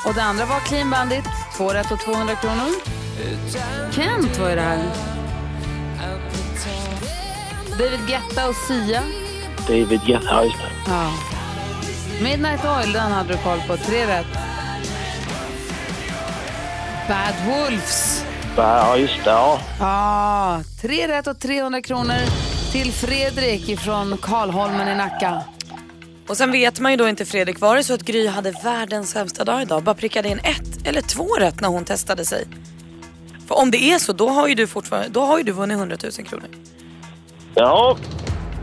[0.07, 1.23] Och det andra var Clean Bandit.
[1.57, 2.69] Två rätt och 200 kronor.
[3.91, 4.83] Kent var ju det här.
[7.79, 9.01] David Guetta och Sia.
[9.67, 10.57] David Guetta, just.
[10.87, 11.11] Ja.
[12.23, 13.77] Midnight Oil, den hade du koll på.
[13.77, 14.27] Tre rätt.
[17.07, 18.25] Bad Wolves.
[18.57, 19.29] Ja, just det.
[19.29, 19.59] Ja.
[19.79, 22.15] Ja, tre rätt och 300 kronor
[22.71, 25.41] till Fredrik från Karlholmen i Nacka.
[26.27, 29.09] Och sen vet man ju då inte Fredrik, var det så att Gry hade världens
[29.11, 29.83] sämsta dag idag?
[29.83, 32.47] Bara prickade in ett eller två rätt när hon testade sig.
[33.47, 35.77] För om det är så, då har ju du fortfarande, då har ju du vunnit
[35.77, 36.47] 100 000 kronor.
[37.55, 37.97] Ja.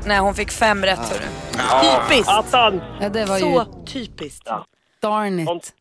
[0.06, 1.24] Nej, hon fick fem rätt hörru.
[1.70, 2.02] Ja.
[2.08, 2.28] Typiskt!
[2.32, 2.80] Attan.
[3.00, 4.48] Ja, det var Så ju typiskt.
[5.02, 5.72] darn it.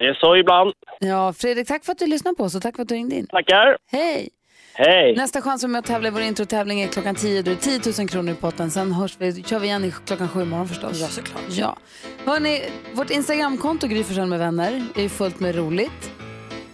[0.00, 0.72] Det är så ibland.
[0.98, 3.16] Ja, Fredrik, tack för att du lyssnade på oss och tack för att du ringde
[3.16, 3.26] in.
[3.26, 3.76] Tackar.
[3.90, 4.28] Hej!
[4.74, 5.14] Hej.
[5.16, 7.42] Nästa chans att tävla i vår introtävling är klockan 10.
[7.42, 8.70] Då är det 10 000 kronor i potten.
[8.70, 11.00] Sen hörs vi, kör vi igen i klockan sju imorgon förstås.
[11.00, 11.42] Ja, såklart.
[11.48, 11.76] Ja.
[12.24, 16.10] Hörrni, vårt Instagramkonto Gry med vänner är fullt med roligt.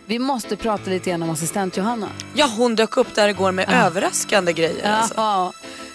[0.06, 2.08] Vi måste prata lite grann om assistent Johanna.
[2.34, 4.80] Ja, hon dök upp där igår med överraskande grejer.
[4.82, 5.52] Ja, Alltså.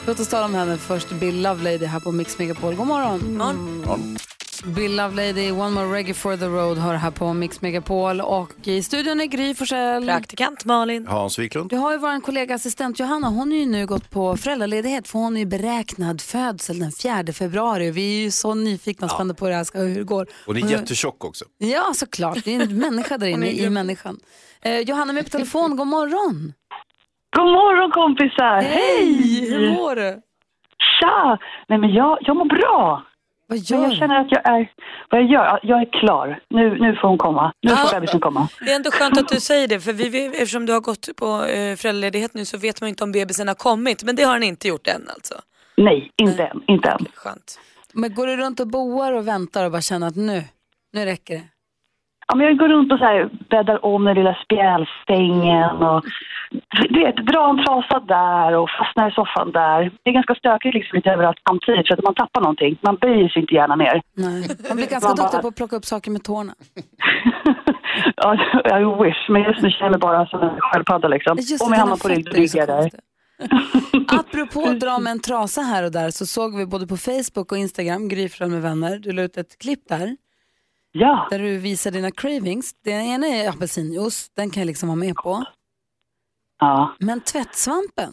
[0.07, 1.09] Låt oss tala om henne först.
[1.09, 2.75] Bill Lovelady här på Mix Megapol.
[2.75, 3.37] God morgon.
[3.37, 4.17] morgon.
[4.65, 8.21] Bill Lovelady, One More Reggae for the Road hör här på Mix Megapol.
[8.21, 10.05] Och i studion är Gry Forssell.
[10.05, 11.07] Praktikant Malin.
[11.07, 11.69] Hans Wiklund.
[11.69, 15.19] Du har ju vår kollega assistent Johanna, hon är ju nu gått på föräldraledighet för
[15.19, 17.91] hon är ju beräknad födsel den 4 februari.
[17.91, 20.27] Vi är ju så nyfikna och spända på hur det här ska, hur det går.
[20.45, 21.45] Hon är jättetjock också.
[21.57, 22.43] Ja, såklart.
[22.45, 24.19] Det är en människa där inne i människan.
[24.61, 26.53] Eh, Johanna med på telefon, god morgon.
[27.35, 28.61] God morgon kompisar!
[28.61, 29.49] Hej!
[29.51, 30.21] Hur mår du?
[30.99, 31.37] Tja!
[31.69, 33.03] Nej men jag, jag mår bra.
[33.51, 33.95] Vad Men gör jag du?
[33.95, 34.71] känner att jag är,
[35.09, 36.39] vad jag gör, jag är klar.
[36.49, 37.53] Nu, nu får hon komma.
[37.61, 38.47] Nu får bebisen komma.
[38.65, 41.15] Det är ändå skönt att du säger det, för vi, vi, eftersom du har gått
[41.17, 44.03] på eh, föräldraledighet nu så vet man inte om bebisen har kommit.
[44.03, 45.33] Men det har den inte gjort än alltså.
[45.77, 46.61] Nej, inte än.
[46.67, 47.05] Inte än.
[47.15, 47.59] Skönt.
[47.93, 50.43] Men går du runt och boar och väntar och bara känner att nu,
[50.93, 51.43] nu räcker det?
[52.27, 56.03] Ja, men jag går runt och så här, bäddar om den lilla spjälsängen och
[56.89, 59.91] du vet, drar en trasa där och fastnar i soffan där.
[60.03, 62.77] Det är ganska stökigt liksom lite överallt samtidigt så att man tappar någonting.
[62.81, 64.01] Man böjer sig inte gärna ner.
[64.13, 64.47] Nej.
[64.67, 66.53] Man blir ganska Man bara- duktig på att plocka upp saker med tårna.
[68.15, 68.33] Ja,
[68.79, 71.37] I wish, men just nu känner jag mig bara som en sköldpadda liksom.
[71.37, 72.89] Just Om jag hamnar på rygg, då ligger jag där.
[74.19, 77.51] Apropå att dra med en trasa här och där så såg vi både på Facebook
[77.51, 80.15] och Instagram, Gry med vänner, du la ut ett klipp där.
[80.91, 81.27] Ja.
[81.31, 82.73] Där du visar dina cravings.
[82.85, 85.43] Den ena är apelsinjuice, den kan jag liksom vara med på.
[86.61, 86.95] Ja.
[86.99, 88.11] Men tvättsvampen?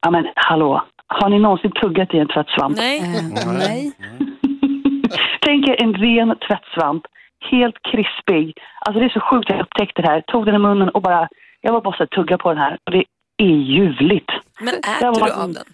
[0.00, 2.76] Ja men hallå, har ni någonsin tuggat i en tvättsvamp?
[2.76, 2.98] Nej.
[2.98, 3.92] Eh, nej.
[5.40, 7.02] Tänk er en ren tvättsvamp,
[7.50, 8.46] helt krispig.
[8.80, 10.20] Alltså det är så sjukt att jag upptäckte det här.
[10.20, 11.28] Tog den i munnen och bara,
[11.60, 12.78] jag var bara så tugga på den här.
[12.84, 13.04] Och det
[13.42, 14.30] är ljuvligt.
[14.60, 15.64] Men Jag äter du av den?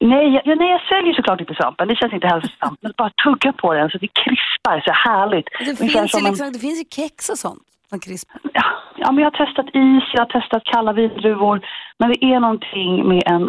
[0.00, 1.88] Nej, jag, ja, nej, jag säljer såklart inte svampen.
[1.88, 2.78] Det känns inte hälsosamt.
[2.82, 5.46] Men bara tugga på den så det krispar så härligt.
[5.58, 8.40] Det finns, ju som en- liksom, det finns ju kex och sånt som krispar.
[8.52, 8.64] Ja,
[9.04, 11.56] ja, men jag har testat is, jag har testat kalla vindruvor.
[11.98, 13.44] Men det är någonting med en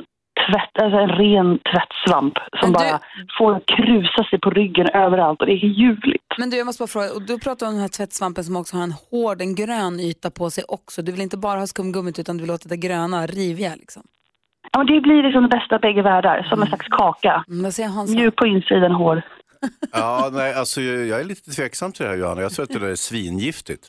[0.48, 3.00] tvätt, alltså en ren tvättsvamp som du- bara
[3.38, 6.24] får krusa sig på ryggen överallt och det är ljuvligt.
[6.38, 8.78] Men du, jag måste bara fråga, och du pratar om den här tvättsvampen som också
[8.78, 11.02] har en hård, en grön yta på sig också.
[11.02, 14.04] Du vill inte bara ha skumgummit utan du vill låta det gröna riviga liksom.
[14.72, 17.44] Ja, men det blir liksom det bästa av bägge världar, som en slags kaka.
[17.48, 17.72] Mm?
[18.16, 19.22] Mjuk på insidan, hård.
[19.94, 22.42] Ja, nej, alltså, jag är lite tveksam till det här Johanna.
[22.42, 23.88] Jag tror att det där är svingiftigt.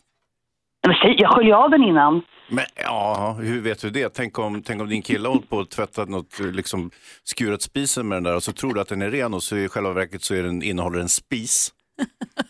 [0.87, 2.23] Men säg, jag sköljer av den innan.
[2.49, 4.09] Men ja, hur vet du det?
[4.09, 6.91] Tänk om, tänk om din kille hållit på och tvättat något, liksom
[7.25, 9.57] skurat spisen med den där och så tror du att den är ren och så
[9.57, 11.73] i själva verket så är den, innehåller en spis.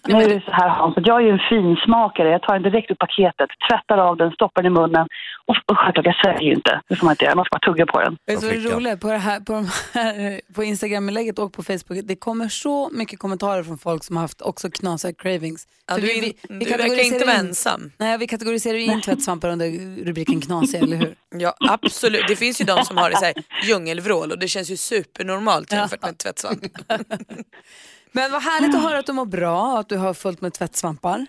[0.09, 2.29] Nu är det så här Hans, jag är ju en finsmakare.
[2.31, 5.07] Jag tar den direkt ur paketet, tvättar av den, stoppar den i munnen.
[5.47, 6.81] Och, och självklart, jag sväljer ju inte.
[6.89, 7.35] Det får man inte göra.
[7.35, 8.17] Man ska bara tugga på den.
[8.27, 8.97] Det är?
[8.97, 13.19] På, det här, på, de här, på Instagram-inlägget och på Facebook, det kommer så mycket
[13.19, 15.67] kommentarer från folk som har haft också knasiga cravings.
[15.89, 17.93] Ja, För du är in- du verkar kategoriserar inte vara ensam.
[17.99, 19.67] Nej, vi kategoriserar ju in tvättsvampar under
[20.05, 21.15] rubriken knasiga, eller hur?
[21.39, 22.25] Ja, absolut.
[22.29, 25.73] Det finns ju de som har det så här djungelvrål och det känns ju supernormalt
[25.73, 26.61] jämfört med tvättsvamp.
[28.17, 30.53] Men vad härligt att höra att du mår bra och att du har fullt med
[30.53, 31.27] tvättsvampar.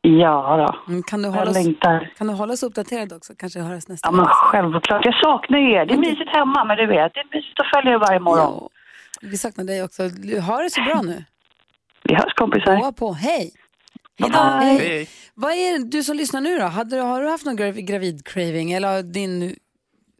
[0.00, 0.92] Ja då.
[0.92, 2.12] Mm, Kan du, Jag hålla oss, längtar.
[2.18, 3.32] kan du hålla oss uppdaterade också?
[3.38, 5.04] Kanske höras nästa Ja, men självklart.
[5.04, 5.86] Jag saknar er.
[5.86, 8.68] Det är mysigt hemma, men du vet, det är mysigt att följa er varje morgon.
[9.22, 10.02] Vi saknar dig också.
[10.46, 11.24] Ha det så bra nu.
[12.02, 12.76] Vi hörs kompisar.
[12.76, 13.12] Gå på.
[13.12, 13.52] Hej!
[14.20, 14.30] Hej.
[14.34, 14.78] Hej.
[14.78, 15.08] Hej.
[15.34, 16.64] Vad är det, du som lyssnar nu då?
[16.66, 18.72] Hade, har du haft någon grav- gravid-craving?
[18.76, 19.56] Eller din,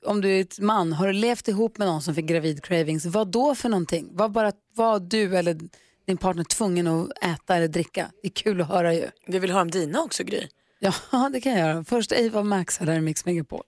[0.04, 3.06] om du är ett man, har du levt ihop med någon som fick gravid-cravings?
[3.06, 4.08] Vad då för någonting?
[4.12, 5.58] Var, bara, var du eller
[6.06, 8.10] din partner tvungen att äta eller dricka?
[8.22, 9.08] Det är kul att höra ju.
[9.26, 10.48] Vi vill höra om dina också Gry.
[10.78, 10.92] Ja,
[11.32, 11.84] det kan jag göra.
[11.84, 13.62] Först Ava Max här i Mix Megapol.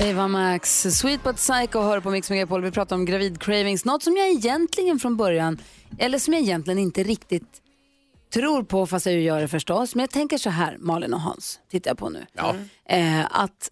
[0.00, 2.62] Ava Max, Sweet But Psycho hör på Mix Megapol.
[2.62, 3.86] Vi pratar om gravid-cravings.
[3.86, 5.58] Något som jag egentligen från början,
[5.98, 7.62] eller som jag egentligen inte riktigt
[8.34, 9.94] tror på, fast jag gör det förstås.
[9.94, 12.26] Men jag tänker så här, Malin och Hans, tittar jag på nu.
[12.88, 13.70] Eh, att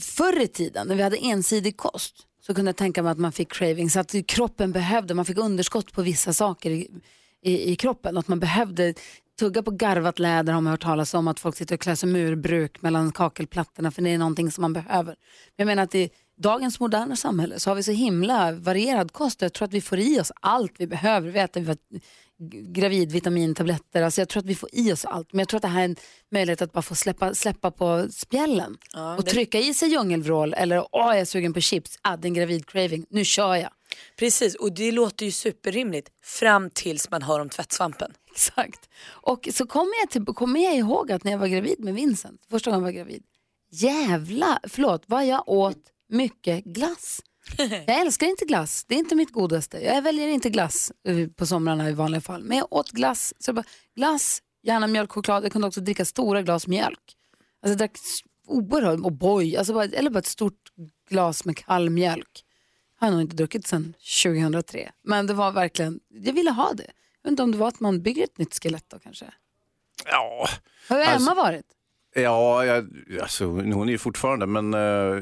[0.00, 2.14] förr i tiden, när vi hade ensidig kost,
[2.46, 5.92] så kunde jag tänka mig att man fick cravings, att kroppen behövde, man fick underskott
[5.92, 6.88] på vissa saker i,
[7.42, 8.16] i, i kroppen.
[8.16, 8.94] Att man behövde
[9.38, 12.08] tugga på garvat läder har man hört talas om, att folk sitter och klär sig
[12.08, 15.04] murbruk mellan kakelplattorna för det är någonting som man behöver.
[15.14, 15.16] Men
[15.56, 19.44] jag menar att i dagens moderna samhälle så har vi så himla varierad kost och
[19.44, 21.30] jag tror att vi får i oss allt vi behöver.
[21.30, 22.00] Vi äter vi-
[22.94, 25.32] gravidvitamintabletter, alltså jag tror att vi får i oss allt.
[25.32, 25.96] Men jag tror att det här är en
[26.30, 30.54] möjlighet att bara få släppa, släppa på spjällen Ja, och det- trycka i sig djungelvrål
[30.54, 33.70] eller åh jag är sugen på chips, ah, det är en gravid-craving, nu kör jag.
[34.18, 38.12] Precis, och det låter ju superrimligt fram tills man hör om tvättsvampen.
[38.32, 38.88] Exakt.
[39.06, 42.40] Och så kommer jag, till, kommer jag ihåg att när jag var gravid med Vincent,
[42.50, 43.22] första gången jag var gravid,
[43.70, 47.20] jävla, förlåt, vad jag åt mycket glass.
[47.86, 49.78] Jag älskar inte glass, det är inte mitt godaste.
[49.80, 52.42] Jag väljer inte glass eh, på somrarna i vanliga fall.
[52.44, 53.64] Men jag åt glass, så bara,
[53.96, 55.44] glass, gärna mjölkchoklad.
[55.44, 57.16] Jag kunde också dricka stora glas mjölk.
[57.62, 57.98] Alltså jag drack
[58.46, 60.60] oerhört, och boy, alltså bara, eller bara ett stort
[61.08, 62.44] glas med kall mjölk.
[62.98, 64.92] Har jag nog inte druckit sedan 2003.
[65.02, 66.82] Men det var verkligen, jag ville ha det.
[67.22, 69.26] Jag vet inte om det var att man bygger ett nytt skelett då kanske.
[70.06, 70.48] Ja,
[70.88, 71.66] Har Emma Alltså- varit?
[72.14, 72.86] Ja jag,
[73.22, 74.74] alltså, hon är ju fortfarande, men...
[74.74, 74.80] eh,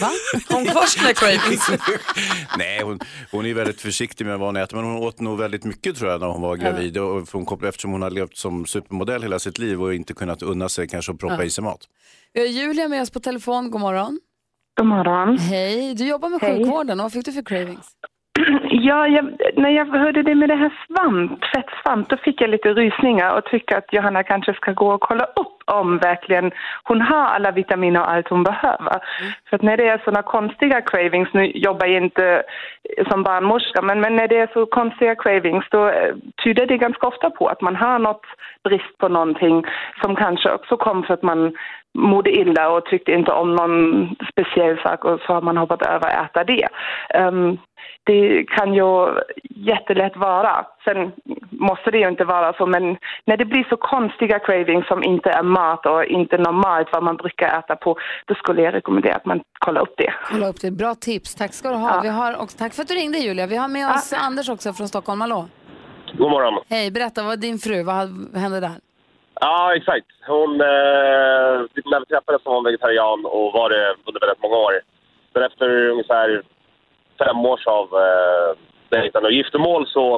[0.00, 0.10] Va?
[0.48, 1.70] Har hon kvar sina cravings?
[2.58, 2.98] Nej, hon,
[3.32, 6.10] hon är väldigt försiktig med vad hon äter, men hon åt nog väldigt mycket tror
[6.10, 6.98] jag när hon var gravid.
[6.98, 10.68] Och hon, eftersom hon har levt som supermodell hela sitt liv och inte kunnat unna
[10.68, 11.42] sig kanske att proppa Ja.
[11.44, 11.80] i sig mat.
[12.32, 14.20] Vi har Julia med oss på telefon, god morgon.
[14.78, 15.38] God morgon.
[15.38, 16.58] Hej, du jobbar med Hej.
[16.58, 17.86] sjukvården, vad fick du för cravings?
[18.70, 19.24] Ja, jag,
[19.56, 23.44] när jag hörde det med det här svamp, fettsvamp, då fick jag lite rysningar och
[23.44, 26.50] tycker att Johanna kanske ska gå och kolla upp om verkligen
[26.84, 28.98] hon har alla vitaminer och allt hon behöver.
[29.48, 32.42] För att när det är sådana konstiga cravings, nu jobbar jag inte
[33.10, 37.06] som barnmorska, men, men när det är så konstiga cravings då eh, tyder det ganska
[37.06, 38.26] ofta på att man har något
[38.64, 39.64] brist på någonting
[40.02, 41.56] som kanske också kom för att man
[41.96, 46.08] mådde illa och tyckte inte om någon speciell sak och så har man hoppat över
[46.08, 46.68] att äta det.
[47.14, 47.58] Ehm,
[48.04, 49.08] det kan ju
[49.50, 50.66] jättelätt vara.
[50.84, 51.12] Sen
[51.50, 55.30] måste det ju inte vara så, men när det blir så konstiga cravings som inte
[55.30, 59.24] är mat och inte normalt vad man brukar äta på, då skulle jag rekommendera att
[59.24, 60.12] man kollar upp det.
[60.30, 62.00] Kolla upp det, bra tips, tack ska du ha.
[62.02, 63.46] Vi har också, tack för att du ringde Julia.
[63.46, 65.48] Vi har med oss Anders också från Stockholm, hallå?
[66.12, 66.62] God morgon.
[66.68, 67.96] Hej, berätta, vad din fru, vad
[68.34, 68.76] hände där?
[69.40, 70.06] Ja, exakt.
[70.26, 71.54] Hon, eh,
[71.90, 74.80] när vi träffades var hon vegetarian och var det under väldigt många år.
[75.34, 76.42] Men efter ungefär
[77.18, 80.14] fem års av eh, och giftermål så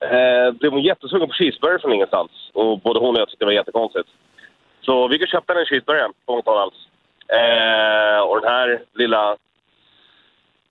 [0.00, 2.30] eh, blev hon jättesugen på cheeseburgare från ingenstans.
[2.52, 4.08] Och både hon och jag tyckte det var jättekonstigt.
[4.86, 6.76] Så vi gick och köpte henne en cheeseburgare på McDonalds.
[7.40, 9.36] Eh, och den här lilla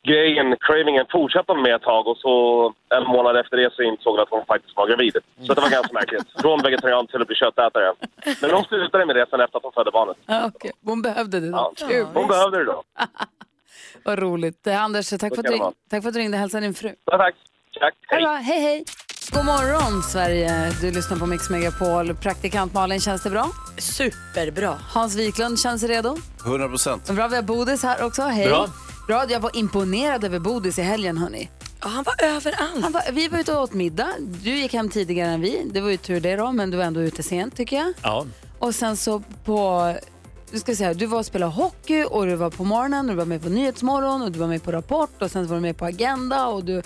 [0.03, 2.33] grejen, cravingen, fortsatte hon med ett tag och så
[2.89, 5.17] en månad efter det så insåg hon att hon faktiskt var gravid.
[5.47, 6.27] Så det var ganska märkligt.
[6.41, 7.93] Från vegetarian till att bli köttätare.
[8.41, 10.17] Men hon slutade med det sen efter att hon födde barnet.
[10.25, 10.71] Ja, okej.
[10.85, 11.57] Hon behövde det då.
[11.57, 12.05] Ja, Kul.
[12.13, 12.83] hon behövde det då.
[14.03, 14.67] Vad roligt.
[14.67, 15.57] Eh, Anders, tack för, att du,
[15.89, 16.37] tack för att du ringde.
[16.37, 16.95] Hälsa din fru.
[17.05, 17.35] Ja, tack.
[17.79, 17.93] Tack.
[18.07, 18.23] Hej.
[18.23, 18.83] Hej, hej.
[19.31, 20.73] God morgon, Sverige.
[20.81, 22.15] Du lyssnar på Mix Megapol.
[22.15, 23.51] Praktikant Malin, känns det bra?
[23.77, 24.77] Superbra.
[24.89, 26.17] Hans Wiklund, känns det redo?
[26.45, 27.11] 100 procent.
[27.11, 28.21] Bra, vi har Bodis här också.
[28.21, 28.47] Hej.
[28.47, 28.69] Bra.
[29.07, 31.49] Bra, jag var imponerad över Bodis i helgen, hörni.
[31.81, 32.83] Ja, han var överallt.
[32.83, 34.09] Han var, vi var ute och åt middag.
[34.19, 35.61] Du gick hem tidigare än vi.
[35.73, 37.93] Det var ju tur det då, men du var ändå ute sent tycker jag.
[38.01, 38.25] Ja.
[38.59, 39.95] Och sen så på...
[40.51, 43.17] Du ska säga, du var och spelade hockey och du var på morgonen, och du
[43.17, 45.77] var med på Nyhetsmorgon och du var med på Rapport och sen var du med
[45.77, 46.81] på Agenda och du...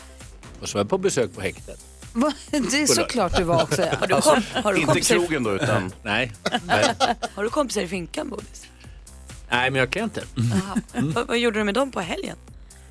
[0.62, 1.80] Och så var jag på besök på häktet.
[2.14, 2.34] Va?
[2.52, 3.82] Det är såklart du var också.
[4.00, 5.92] Har du, kom, har du Inte kompisar, krogen då, utan...
[6.04, 6.32] Nej.
[7.36, 8.68] har du kompisar i finkan, Bodis?
[9.52, 10.24] Nej, men jag kan inte.
[10.94, 12.38] Vad, vad gjorde du med dem på helgen?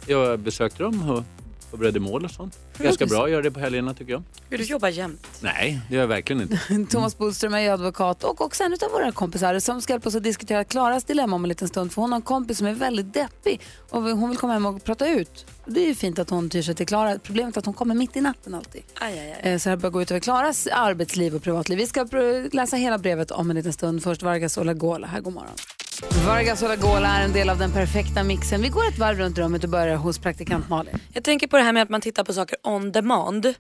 [0.07, 1.25] Jag besökte dem och
[1.71, 2.59] förberedde mål och sånt.
[2.79, 4.23] Ganska bra att göra det på helgerna tycker jag.
[4.49, 5.27] Du jobbar jämt.
[5.41, 6.87] Nej, det gör jag verkligen inte.
[6.91, 10.15] Thomas Bodström är ju advokat och också en av våra kompisar som ska hjälpa oss
[10.15, 11.93] att diskutera Klaras dilemma om en liten stund.
[11.93, 14.85] För hon har en kompis som är väldigt deppig och hon vill komma hem och
[14.85, 15.47] prata ut.
[15.65, 17.19] Och det är ju fint att hon tyr sig till Klara.
[17.19, 18.83] Problemet är att hon kommer mitt i natten alltid.
[19.01, 19.53] Aj, aj, aj.
[19.53, 21.79] Eh, Så det här börjar gå ut över Klaras arbetsliv och privatliv.
[21.79, 22.07] Vi ska
[22.53, 24.03] läsa hela brevet om en liten stund.
[24.03, 25.07] Först Vargas Olagola.
[25.07, 25.55] Här, god morgon.
[26.03, 28.63] Vargas Olagola är en del av den perfekta mixen.
[28.63, 30.95] Vi går ett varv runt rummet och börjar hos praktikant Malin.
[31.13, 33.55] Jag tänker på det här med att man tittar på saker on demand.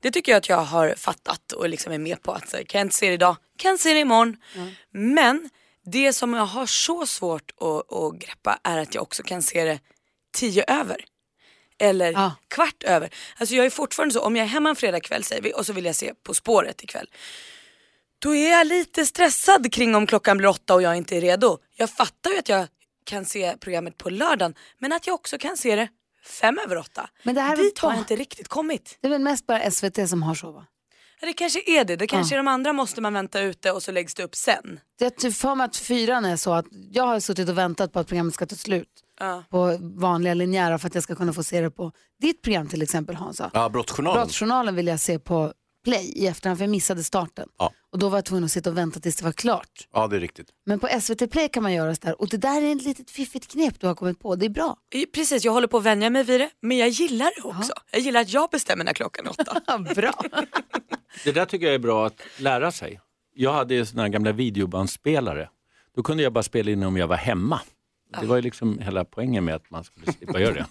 [0.00, 2.32] Det tycker jag att jag har fattat och liksom är med på.
[2.32, 4.36] att här, Kan jag inte se det idag, kan jag se det imorgon.
[4.92, 5.50] Men
[5.86, 9.64] det som jag har så svårt att, att greppa är att jag också kan se
[9.64, 9.78] det
[10.34, 11.04] tio över.
[11.78, 13.10] Eller kvart över.
[13.36, 15.72] Alltså jag är fortfarande så, om jag är hemma en fredagkväll säger vi och så
[15.72, 17.06] vill jag se På spåret ikväll.
[18.22, 21.58] Då är jag lite stressad kring om klockan blir åtta och jag inte är redo.
[21.76, 22.66] Jag fattar ju att jag
[23.04, 25.88] kan se programmet på lördagen men att jag också kan se det
[26.40, 27.10] fem över åtta.
[27.22, 28.98] Men det här Dit har jag inte riktigt kommit.
[29.00, 30.66] Det är väl mest bara SVT som har så va?
[31.20, 31.96] Ja, det kanske är det.
[31.96, 32.36] Det kanske Ja.
[32.40, 34.80] är de andra måste man vänta ute och så läggs det upp sen.
[34.98, 37.98] Jag tror för mig att fyran är så att jag har suttit och väntat på
[37.98, 38.88] att programmet ska ta slut.
[39.20, 39.44] Ja.
[39.50, 42.82] På vanliga linjära för att jag ska kunna få se det på ditt program till
[42.82, 43.50] exempel Hansa.
[43.54, 44.20] Ja, Brottsjournalen.
[44.22, 45.52] Brottsjournalen vill jag se på
[45.84, 47.48] play i efterhand för jag missade starten.
[47.58, 47.72] Ja.
[47.92, 49.88] Och då var jag tvungen att sitta och vänta tills det var klart.
[49.92, 50.48] ja, det är riktigt.
[50.66, 53.10] Men på SVT play kan man göra så där och det där är ett litet
[53.10, 54.36] fiffigt knep du har kommit på.
[54.36, 54.76] Det är bra.
[55.14, 56.50] Precis, jag håller på att vänja mig vid det.
[56.62, 57.72] Men jag gillar det också.
[57.90, 59.78] Jag gillar att jag bestämmer när klockan är åtta.
[59.94, 60.12] bra.
[61.24, 63.00] Det där tycker jag är bra att lära sig.
[63.34, 65.48] Jag hade ju såna gamla videobandspelare.
[65.96, 67.60] Då kunde jag bara spela in om jag var hemma.
[68.20, 70.66] Det var ju liksom hela poängen med att man skulle slippa göra det.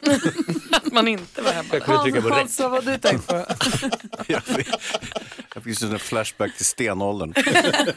[0.72, 1.70] att man inte var hemma.
[1.72, 2.38] Jag kunde trycka på räck.
[2.38, 3.46] Hans, vad du tänkt på?
[5.56, 7.34] Jag fick en flashback till stenåldern.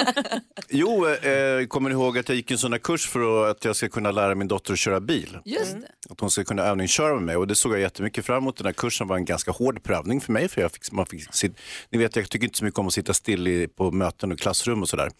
[0.68, 3.76] jo, eh, kommer ni ihåg att jag gick en sån här kurs för att jag
[3.76, 5.38] ska kunna lära min dotter att köra bil?
[5.44, 5.88] Just det.
[6.10, 8.56] Att hon ska kunna övningsköra med mig och det såg jag jättemycket fram emot.
[8.56, 10.48] Den här kursen var en ganska hård prövning för mig.
[10.48, 11.52] För jag fick, man fick sit,
[11.90, 14.38] ni vet, jag tycker inte så mycket om att sitta still i, på möten och
[14.38, 15.10] klassrum och sådär.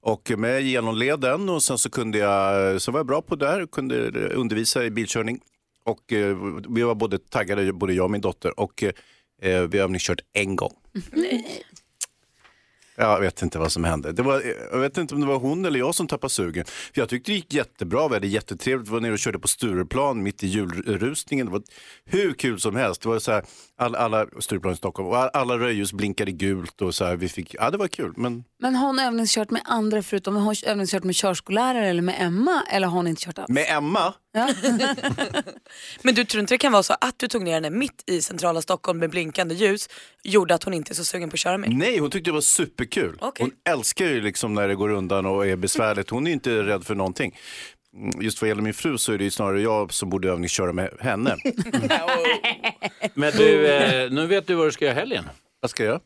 [0.00, 3.36] Och med jag genomled den och sen så kunde jag, så var jag bra på
[3.36, 5.40] det där, kunde undervisa i bilkörning.
[5.84, 6.36] Och eh,
[6.68, 8.60] vi var både taggade, både jag och min dotter.
[8.60, 8.92] Och eh,
[9.42, 10.72] vi har övningskört en gång.
[13.00, 14.12] Jag vet inte vad som hände.
[14.12, 16.64] Det var, jag vet inte om det var hon eller jag som tappade sugen.
[16.64, 18.88] För jag tyckte det gick jättebra, vi hade jättetrevligt.
[18.88, 21.46] Vi var nere och körde på Stureplan mitt i julrusningen.
[21.46, 21.62] Det var
[22.04, 23.02] hur kul som helst.
[23.02, 23.44] Det var så här,
[23.78, 27.54] alla, alla Stureplan i Stockholm och alla rödljus blinkade gult och så här, vi fick,
[27.54, 28.12] ja det var kul.
[28.16, 32.14] Men Men har hon övningskört med andra förutom, har hon övningskört med körskollärare eller med
[32.18, 33.48] Emma eller har hon inte kört alls?
[33.48, 34.14] med Emma,
[36.02, 38.22] Men du tror inte det kan vara så att du tog ner henne mitt i
[38.22, 39.88] centrala Stockholm med blinkande ljus
[40.22, 41.68] gjorde att hon inte är så sugen på att köra mer?
[41.68, 43.16] nej hon tyckte det var superkul.
[43.20, 43.44] Okej.
[43.44, 46.10] Hon älskar ju liksom när det går undan och är besvärligt.
[46.10, 47.38] Hon är inte rädd för någonting.
[47.96, 50.72] Mm, Just vad gäller min fru så är det ju snarare jag som borde övningsköra
[50.72, 51.36] med henne.
[53.14, 55.24] Men du, eh, nu vet du vad du ska göra helgen.
[55.60, 56.00] Vad ska jag göra?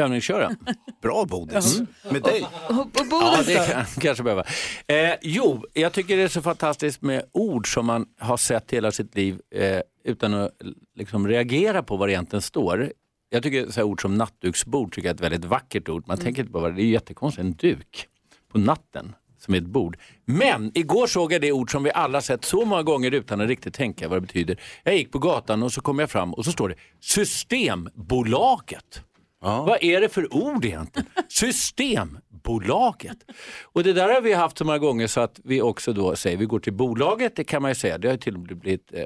[0.00, 0.50] Övningsköra.
[1.02, 1.80] Bra Bodis.
[2.10, 2.46] Med dig.
[2.68, 4.44] Och Ja, Bodis det kan kanske behöva.
[4.86, 8.92] Eh, jo, jag tycker det är så fantastiskt med ord som man har sett hela
[8.92, 10.50] sitt liv eh, utan att
[10.96, 12.92] liksom, reagera på vad det egentligen står.
[13.30, 16.04] Jag tycker så ord som nattduksbord tycker jag är ett väldigt vackert ord.
[16.06, 16.84] Man tänker inte på vad det är.
[16.84, 18.06] Jättekonstigt, en duk
[18.52, 19.96] på natten som är ett bord.
[20.24, 23.48] Men igår såg jag det ord som vi alla sett så många gånger utan att
[23.48, 24.60] riktigt tänka vad det betyder.
[24.82, 29.02] Jag gick på gatan och så kom jag fram och så står det Systembolaget.
[29.40, 31.08] Vad är det för ord egentligen?
[31.28, 33.18] Systembolaget.
[33.62, 36.36] Och det där har vi haft så många gånger så att vi också då säger
[36.36, 37.98] vi går till bolaget, det kan man ju säga.
[37.98, 39.04] Det har ju till och med blivit eh,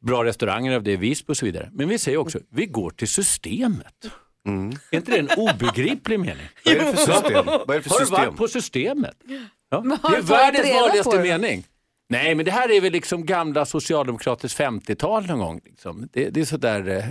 [0.00, 1.70] bra restauranger av det i Visby och så vidare.
[1.72, 3.94] Men vi säger också vi går till systemet.
[4.90, 6.46] Är inte det en obegriplig mening?
[6.64, 7.46] Vad är det för system?
[7.46, 8.26] Vad är det för har du system?
[8.26, 9.16] varit på systemet?
[9.70, 9.80] Ja.
[9.80, 11.64] Det är världens vanligaste mening.
[12.08, 15.60] Nej, men det här är väl liksom gamla socialdemokratiskt 50-tal någon gång.
[15.64, 16.08] Liksom.
[16.12, 17.04] Det, det är sådär, eh,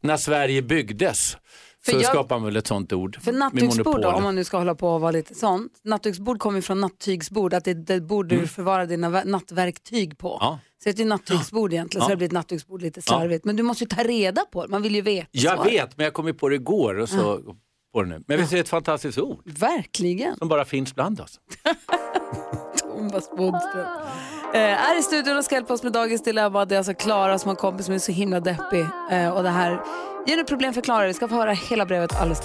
[0.00, 1.36] när Sverige byggdes
[1.84, 3.18] För så jag- skapade man väl ett sånt ord.
[3.20, 4.14] För nattduksbord monopol.
[4.14, 5.72] om man nu ska hålla på och vara lite sånt.
[5.84, 10.36] Nattduksbord kommer från nattygsbord, att det är det bord du förvarar dina nattverktyg på.
[10.40, 10.58] Ja.
[10.84, 12.12] Så det är ju nattygsbord egentligen, så Ja.
[12.12, 13.44] det blir ett nattduksbord lite slarvigt.
[13.44, 15.72] Men du måste ju ta reda på det, man vill ju veta Jag svaret.
[15.72, 17.42] vet, men jag kom ju på det igår och så
[17.94, 18.22] på det nu.
[18.26, 20.36] Men visst är det ett fantastiskt ord Verkligen.
[20.36, 21.40] som bara finns bland oss.
[22.80, 23.86] Thomas Bodström.
[24.54, 26.64] Eh, är i studion och ska hjälpa oss med dagens dilemma.
[26.64, 28.86] Det är alltså Klara som har en kompis som är så himla deppig.
[29.10, 29.80] Eh, och det här
[30.26, 31.06] ger nu problem för Klara.
[31.06, 32.40] Vi ska få höra hela brevet alldeles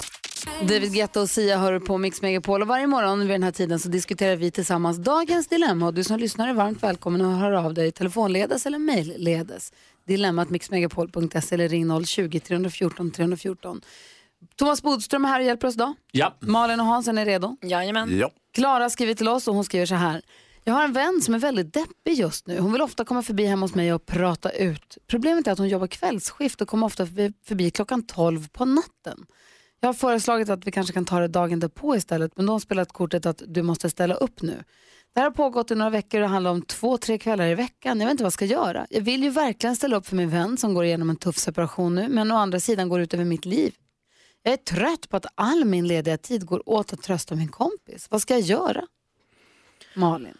[0.60, 3.78] David Guetta och Sia hör på Mix Megapol och varje morgon vid den här tiden
[3.78, 7.60] så diskuterar vi tillsammans dagens dilemma och du som lyssnar är varmt välkommen att höra
[7.60, 9.72] av dig telefonledes eller mejlledes.
[10.06, 13.80] Dilemmat mixmegapol.se eller ring 020-314 314.
[14.56, 15.94] Thomas Bodström är här och hjälper oss idag.
[16.12, 16.34] Ja.
[16.40, 17.56] Malin och Hansen är redo.
[17.62, 18.18] Jajamän.
[18.18, 18.30] Ja.
[18.54, 20.22] Klara skriver till oss och hon skriver så här.
[20.64, 22.58] Jag har en vän som är väldigt deppig just nu.
[22.58, 24.98] Hon vill ofta komma förbi hemma hos mig och prata ut.
[25.06, 29.26] Problemet är att hon jobbar kvällsskift och kommer ofta förbi, förbi klockan 12 på natten.
[29.80, 32.60] Jag har föreslagit att vi kanske kan ta det dagen därpå istället men de har
[32.60, 34.64] spelat kortet att du måste ställa upp nu.
[35.14, 37.54] Det här har pågått i några veckor och det handlar om två, tre kvällar i
[37.54, 38.00] veckan.
[38.00, 38.86] Jag vet inte vad jag ska göra.
[38.90, 41.94] Jag vill ju verkligen ställa upp för min vän som går igenom en tuff separation
[41.94, 43.74] nu men å andra sidan går det ut över mitt liv.
[44.42, 48.06] Jag är trött på att all min lediga tid går åt att trösta min kompis.
[48.10, 48.84] Vad ska jag göra?
[49.94, 50.34] Malin.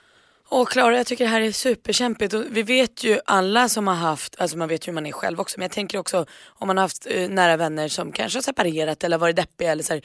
[0.51, 2.35] Och Klara, jag tycker det här är superkämpigt.
[2.35, 5.13] Och vi vet ju alla som har haft, alltså man vet ju hur man är
[5.13, 8.37] själv också, men jag tänker också om man har haft eh, nära vänner som kanske
[8.37, 10.03] har separerat eller varit deppiga eller så här,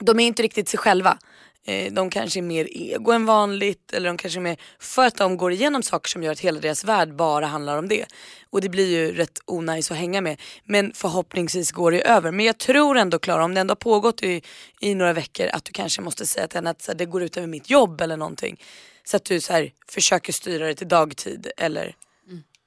[0.00, 1.18] de är inte riktigt sig själva.
[1.64, 5.16] Eh, de kanske är mer ego än vanligt eller de kanske är mer för att
[5.16, 8.04] de går igenom saker som gör att hela deras värld bara handlar om det.
[8.50, 10.40] Och det blir ju rätt onajs att hänga med.
[10.64, 12.30] Men förhoppningsvis går det över.
[12.30, 14.42] Men jag tror ändå Klara, om det ändå har pågått i,
[14.80, 17.22] i några veckor att du kanske måste säga till henne att så här, det går
[17.22, 18.60] ut över mitt jobb eller någonting.
[19.08, 21.94] Så att du så här, försöker styra det till dagtid eller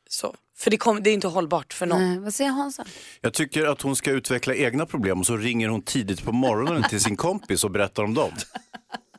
[0.10, 0.36] så.
[0.58, 2.10] För det, kom, det är inte hållbart för någon.
[2.10, 2.86] Nej, vad säger Hansa?
[3.22, 6.84] Jag tycker att hon ska utveckla egna problem och så ringer hon tidigt på morgonen
[6.84, 8.32] till sin kompis och berättar om dem.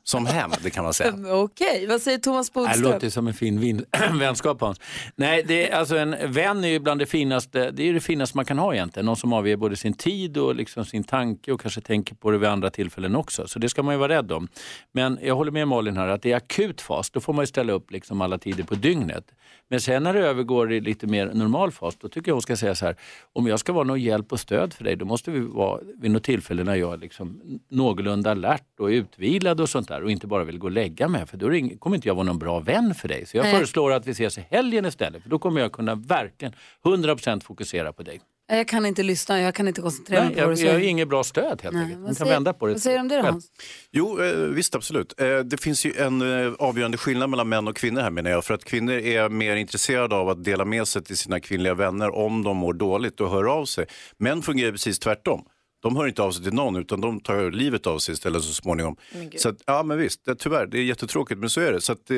[0.05, 1.15] Som hämnd kan man säga.
[1.31, 2.93] Okej, vad säger Thomas Det Bodström?
[2.93, 3.85] låter som en fin vin-
[4.19, 4.81] vänskap Hans.
[5.17, 8.37] Nej, det är, alltså en vän är ju bland det finaste, det är det finaste
[8.39, 9.07] man kan ha egentligen.
[9.07, 12.39] Någon som avger både sin tid och liksom sin tanke och kanske tänker på det
[12.39, 13.47] vid andra tillfällen också.
[13.47, 14.49] Så det ska man ju vara rädd om.
[14.93, 17.47] Men jag håller med Malin här att det är akut fas, då får man ju
[17.47, 19.25] ställa upp liksom alla tider på dygnet.
[19.73, 22.57] Men sen när det övergår i lite mer normal fas, då tycker jag hon ska
[22.57, 22.97] säga så här,
[23.33, 26.11] om jag ska vara någon hjälp och stöd för dig, då måste vi vara vid
[26.11, 30.27] något tillfälle när jag är liksom någorlunda alert och utvilad och sånt där och inte
[30.27, 32.95] bara vill gå och lägga mig, för då kommer inte jag vara någon bra vän
[32.95, 33.27] för dig.
[33.27, 33.55] Så jag Nej.
[33.55, 36.55] föreslår att vi ses i helgen istället, för då kommer jag kunna verkligen
[36.85, 38.21] 100% fokusera på dig.
[38.57, 41.25] Jag kan inte lyssna, jag kan inte koncentrera mig på jag, jag är inget bra
[41.25, 41.93] stöd helt Nej, enkelt.
[41.93, 42.73] vad Man kan säger- vända på det.
[42.73, 43.23] Vad säger du om det då.
[43.23, 43.51] Hans?
[43.91, 45.21] Jo, eh, visst absolut.
[45.21, 48.45] Eh, det finns ju en eh, avgörande skillnad mellan män och kvinnor här menar jag.
[48.45, 52.15] För att kvinnor är mer intresserade av att dela med sig till sina kvinnliga vänner
[52.15, 53.87] om de mår dåligt och hör av sig.
[54.19, 55.45] Män fungerar precis tvärtom.
[55.83, 58.53] De hör inte av sig till någon utan de tar livet av sig istället så
[58.55, 58.97] småningom.
[59.37, 61.81] Så att, ja men visst, det, tyvärr, det är jättetråkigt men så är det.
[61.81, 62.17] Så att, eh,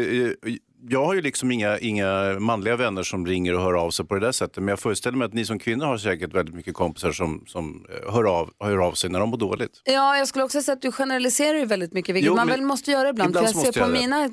[0.89, 4.15] jag har ju liksom inga, inga manliga vänner som ringer och hör av sig på
[4.15, 4.57] det där sättet.
[4.57, 7.87] Men jag föreställer mig att ni som kvinnor har säkert väldigt mycket kompisar som, som
[8.07, 9.83] eh, hör, av, hör av sig när de mår dåligt.
[9.85, 12.63] Ja, jag skulle också säga att du generaliserar ju väldigt mycket, vilket Jo, man väl
[12.63, 13.31] måste göra ibland.
[13.31, 13.93] ibland för jag ser på det.
[13.93, 14.31] mina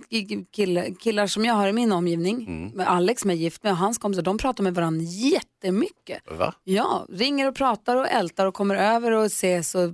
[0.56, 2.68] killar, killar som jag har i min omgivning, Mm.
[2.70, 6.22] med Alex som är gift med och hans kompisar, de pratar med varandra jättemycket.
[6.38, 6.54] Va?
[6.64, 9.92] Ja, ringer och pratar och ältar och kommer över och ses och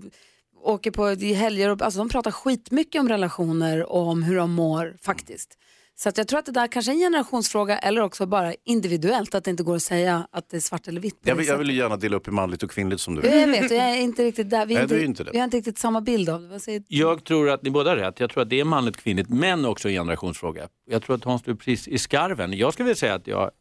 [0.63, 1.69] åker på helger.
[1.69, 5.57] Och, alltså de pratar skitmycket om relationer och om hur de mår faktiskt.
[5.99, 9.35] Så att jag tror att det där kanske är en generationsfråga eller också bara individuellt,
[9.35, 11.19] att det inte går att säga att det är svart eller vitt.
[11.23, 13.35] Jag vill, jag vill ju gärna dela upp i manligt och kvinnligt som du vet.
[13.35, 14.65] Jag vet, och jag är inte riktigt där.
[14.65, 15.31] Vi, Nej, inte, är inte det.
[15.31, 16.47] vi har inte riktigt samma bild av det.
[16.47, 18.19] Vad säger Jag tror att ni båda har rätt.
[18.19, 20.67] Jag tror att det är manligt och kvinnligt, men också en generationsfråga.
[20.89, 22.53] Jag tror att Hans, du är precis i skarven.
[22.53, 23.51] Jag skulle vilja säga att jag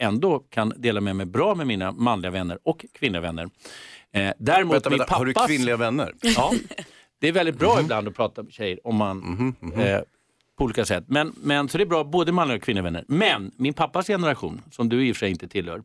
[0.00, 3.50] ändå kan dela med mig bra med mina manliga vänner och kvinnliga vänner.
[4.12, 5.46] Eh, däremot Vänta, min vänta, har du pappas...
[5.48, 6.14] kvinnliga vänner?
[6.20, 6.52] Ja,
[7.20, 10.00] det är väldigt bra ibland att prata med tjejer om man Mhm, Eh,
[10.60, 11.04] på olika sätt.
[11.06, 13.04] Men, men, så det är bra, både manliga och kvinnliga vänner.
[13.08, 15.82] Men min pappas generation, som du i och för sig inte tillhör,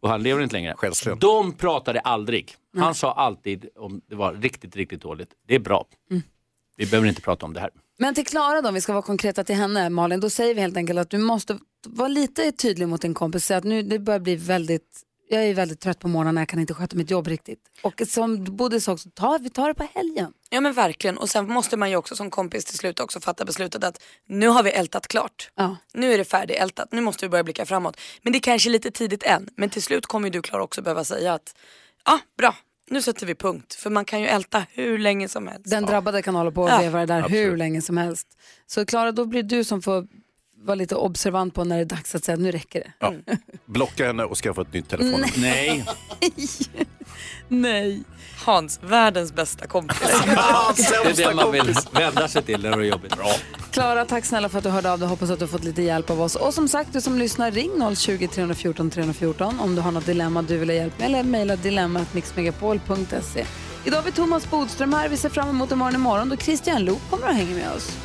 [0.00, 0.74] och han lever inte längre,
[1.20, 2.54] de pratade aldrig.
[2.76, 5.84] Han sa alltid om det var riktigt, riktigt dåligt, det är bra.
[6.76, 7.70] Vi behöver inte prata om det här.
[7.98, 10.60] Men till Klara då, om vi ska vara konkreta till henne, Malin, då säger vi
[10.60, 13.44] helt enkelt att du måste vara lite tydlig mot din kompis.
[13.44, 15.00] Säga att nu, det börjar bli väldigt,
[15.32, 17.58] Jag är väldigt trött på morgonen, jag kan inte sköta mitt jobb riktigt.
[17.82, 20.32] Och som Bodil sa också, ta, vi tar det på helgen.
[20.50, 23.44] Ja men verkligen och sen måste man ju också som kompis till slut också fatta
[23.44, 25.50] beslutet att nu har vi ältat klart.
[25.54, 25.76] Ja.
[25.94, 28.00] Nu är det färdigältat, nu måste vi börja blicka framåt.
[28.22, 30.82] Men det är kanske lite tidigt än, men till slut kommer ju du Klara också
[30.82, 31.54] behöva säga att
[32.04, 32.54] ja bra,
[32.90, 33.74] nu sätter vi punkt.
[33.74, 35.70] För man kan ju älta hur länge som helst.
[35.70, 37.58] Den drabbade kan hålla på och Ja, veva det där hur absolut.
[37.58, 38.26] länge som helst.
[38.66, 40.06] Så Klara, då blir du som får
[40.62, 42.92] vara lite observant på när det är dags att säga att nu räcker det.
[42.98, 43.14] Ja.
[43.66, 45.32] Blocka henne och skaffa ett nytt telefonnummer.
[45.36, 45.84] Nej.
[47.48, 48.02] Nej.
[48.44, 49.98] Hans, världens bästa kompis.
[50.76, 53.16] Det är det man vill vända sig till när det är jobbigt.
[53.16, 53.32] Bra.
[53.70, 55.08] Klara, tack snälla för att du hörde av dig.
[55.08, 56.34] Hoppas att du har fått lite hjälp av oss.
[56.36, 60.42] Och som sagt, du som lyssnar, ring 020 314 314 om du har något dilemma
[60.42, 63.44] du vill ha hjälp med eller mejla dilemmatmixmegapol.se.
[63.84, 65.08] Idag har vi Thomas Bodström här.
[65.08, 67.96] Vi ser fram emot imorgon imorgon då Christian Luuk kommer och hänger med oss.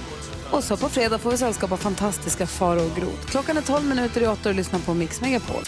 [0.51, 3.25] Och så på fredag får vi sällskap av fantastiska Faro och Groth.
[3.29, 5.63] Klockan är 12 minuter i 8 och lyssnar på Mix Megapol.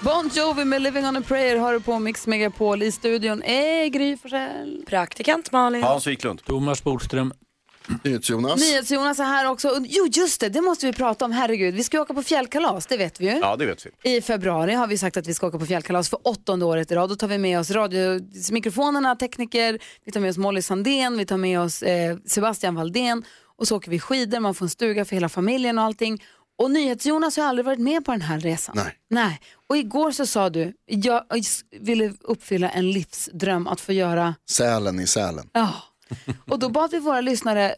[0.00, 2.82] Bon Jovi med Living on a prayer har du på Mix Megapol.
[2.82, 4.84] I studion är Gry Forssell.
[4.86, 5.82] Praktikant Malin.
[5.82, 6.44] Hans Wiklund.
[6.44, 7.32] Thomas Bodström.
[8.04, 8.60] NyhetsJonas.
[8.60, 9.80] NyhetsJonas är här också.
[9.88, 11.32] Jo, just det, det måste vi prata om.
[11.32, 13.38] Herregud, vi ska ju åka på fjällkalas, det vet vi ju.
[13.38, 14.16] Ja, det vet vi.
[14.16, 16.94] I februari har vi sagt att vi ska åka på fjällkalas för åttonde året i
[16.94, 17.08] rad.
[17.08, 21.36] Då tar vi med oss radiomikrofonerna, tekniker, vi tar med oss Molly Sandén, vi tar
[21.36, 23.24] med oss eh, Sebastian Valdén
[23.58, 26.22] och så åker vi skidor, man får en stuga för hela familjen och allting.
[26.58, 28.74] Och NyhetsJonas har aldrig varit med på den här resan.
[28.76, 28.94] Nej.
[29.10, 29.40] Nej.
[29.68, 31.24] Och igår så sa du, jag
[31.80, 35.50] ville uppfylla en livsdröm att få göra Sälen i Sälen.
[35.52, 35.72] Ja.
[36.50, 37.74] Och då bad vi våra lyssnare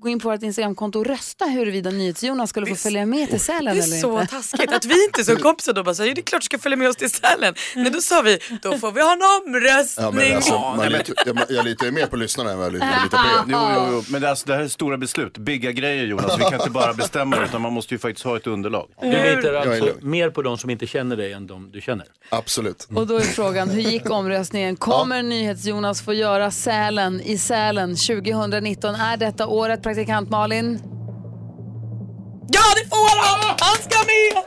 [0.00, 3.76] gå in på vårt Instagramkonto och rösta huruvida NyhetsJonas skulle få följa med till Sälen
[3.76, 4.34] Det eller är så inte.
[4.34, 6.76] taskigt att vi inte som kompisar då bara säger det är klart du ska följa
[6.76, 7.54] med oss till Sälen.
[7.74, 10.04] Men då sa vi, då får vi ha en omröstning.
[10.06, 12.72] Ja, men alltså, man litar, jag, jag litar ju mer på lyssnarna än vad jag
[12.72, 13.52] litar jag litar på er.
[13.52, 14.04] Jo, jo, jo.
[14.08, 16.38] Men det, alltså, det här är stora beslut, bigga grejer Jonas.
[16.38, 18.88] Vi kan inte bara bestämma det, utan man måste ju faktiskt ha ett underlag.
[19.00, 22.06] Du litar är alltså mer på de som inte känner dig än de du känner?
[22.28, 22.88] Absolut.
[22.94, 24.76] Och då är frågan, hur gick omröstningen?
[24.76, 28.94] Kommer NyhetsJonas få göra Sälen i Sälen 2019?
[28.94, 30.82] Är detta året, praktikant Malin?
[32.52, 33.56] Ja det får han!
[33.60, 34.44] Han ska med!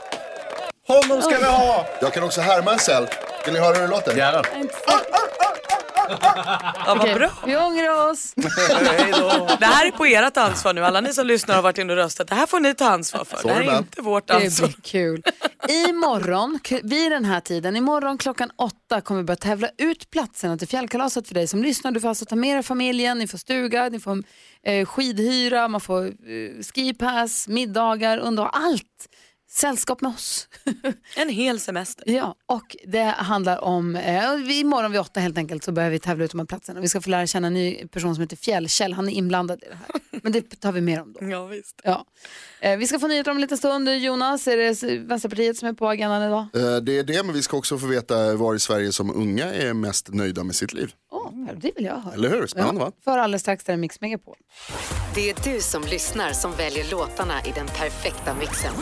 [0.86, 1.86] Honom ska vi ha!
[2.00, 3.06] Jag kan också härma en säl.
[3.44, 4.16] Vill ni höra hur det låter?
[4.16, 4.42] Gärna.
[6.08, 7.30] Ja, vad bra.
[7.46, 8.34] Vi ångrar oss.
[9.58, 10.84] Det här är på ert ansvar nu.
[10.84, 12.28] Alla ni som lyssnar har varit inne och röstat.
[12.28, 13.36] Det här får ni ta ansvar för.
[13.36, 14.66] Så Det här är det inte vårt Det ansvar.
[14.68, 15.22] blir kul.
[15.88, 20.68] Imorgon, vid den här tiden, imorgon klockan åtta kommer vi börja tävla ut platserna till
[20.68, 21.90] fjällkalaset för dig som lyssnar.
[21.92, 24.22] Du får alltså ta med dig familjen, ni får stuga, ni får
[24.66, 26.12] eh, skidhyra, man får eh,
[26.74, 29.08] skipass, middagar, underhåll, allt.
[29.54, 30.48] Sällskap med oss.
[31.16, 32.04] En hel semester.
[32.10, 35.98] Ja, och det handlar om, eh, vi- imorgon vid åtta helt enkelt så börjar vi
[35.98, 36.80] tävla ut de här platserna.
[36.80, 39.66] Vi ska få lära känna en ny person som heter Fjällkäll, han är inblandad i
[39.68, 40.00] det här.
[40.22, 41.24] Men det tar vi mer om då.
[41.30, 41.80] Ja, visst.
[41.84, 42.04] Ja.
[42.60, 43.88] Eh, vi ska få nyheter om en liten stund.
[43.88, 46.46] Jonas, är det Vänsterpartiet som är på agendan idag?
[46.54, 49.54] Eh, Det är det, men vi ska också få veta var i Sverige som unga
[49.54, 50.92] är mest nöjda med sitt liv.
[51.12, 52.14] Åh, det vill jag höra.
[52.14, 52.46] Eller hur?
[52.46, 52.92] Spännande va?
[53.04, 54.36] För alldeles strax där är Mix Megapol.
[55.14, 58.72] Det är du som lyssnar som väljer låtarna i den perfekta mixen.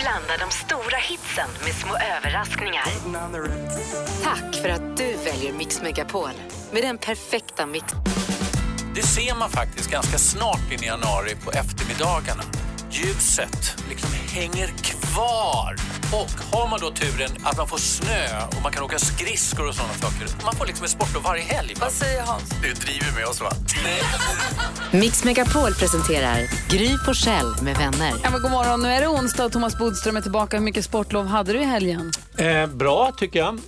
[0.00, 2.84] Vi blandar de stora hitsen med små överraskningar.
[4.22, 6.30] Tack för att du väljer Mix Megapol
[6.72, 7.98] med den perfekta mixen.
[8.94, 12.42] Det ser man faktiskt ganska snart in i januari på eftermiddagarna.
[12.92, 15.74] Ljuset liksom hänger kvar.
[16.12, 18.26] Och har man då turen att man får snö
[18.56, 20.44] och man kan åka skridskor och sådana saker.
[20.44, 21.74] Man får liksom ett sportlov varje helg.
[21.74, 21.80] Va?
[21.80, 22.50] Vad säger Hans?
[22.62, 23.50] Du driver med oss va?
[24.92, 26.38] Mix Megapol presenterar
[26.70, 28.12] Gry Forssell med vänner.
[28.22, 30.56] Ja, men god morgon, nu är det onsdag och Thomas Bodström är tillbaka.
[30.56, 32.12] Hur mycket sportlov hade du i helgen?
[32.36, 33.58] Eh, bra tycker jag.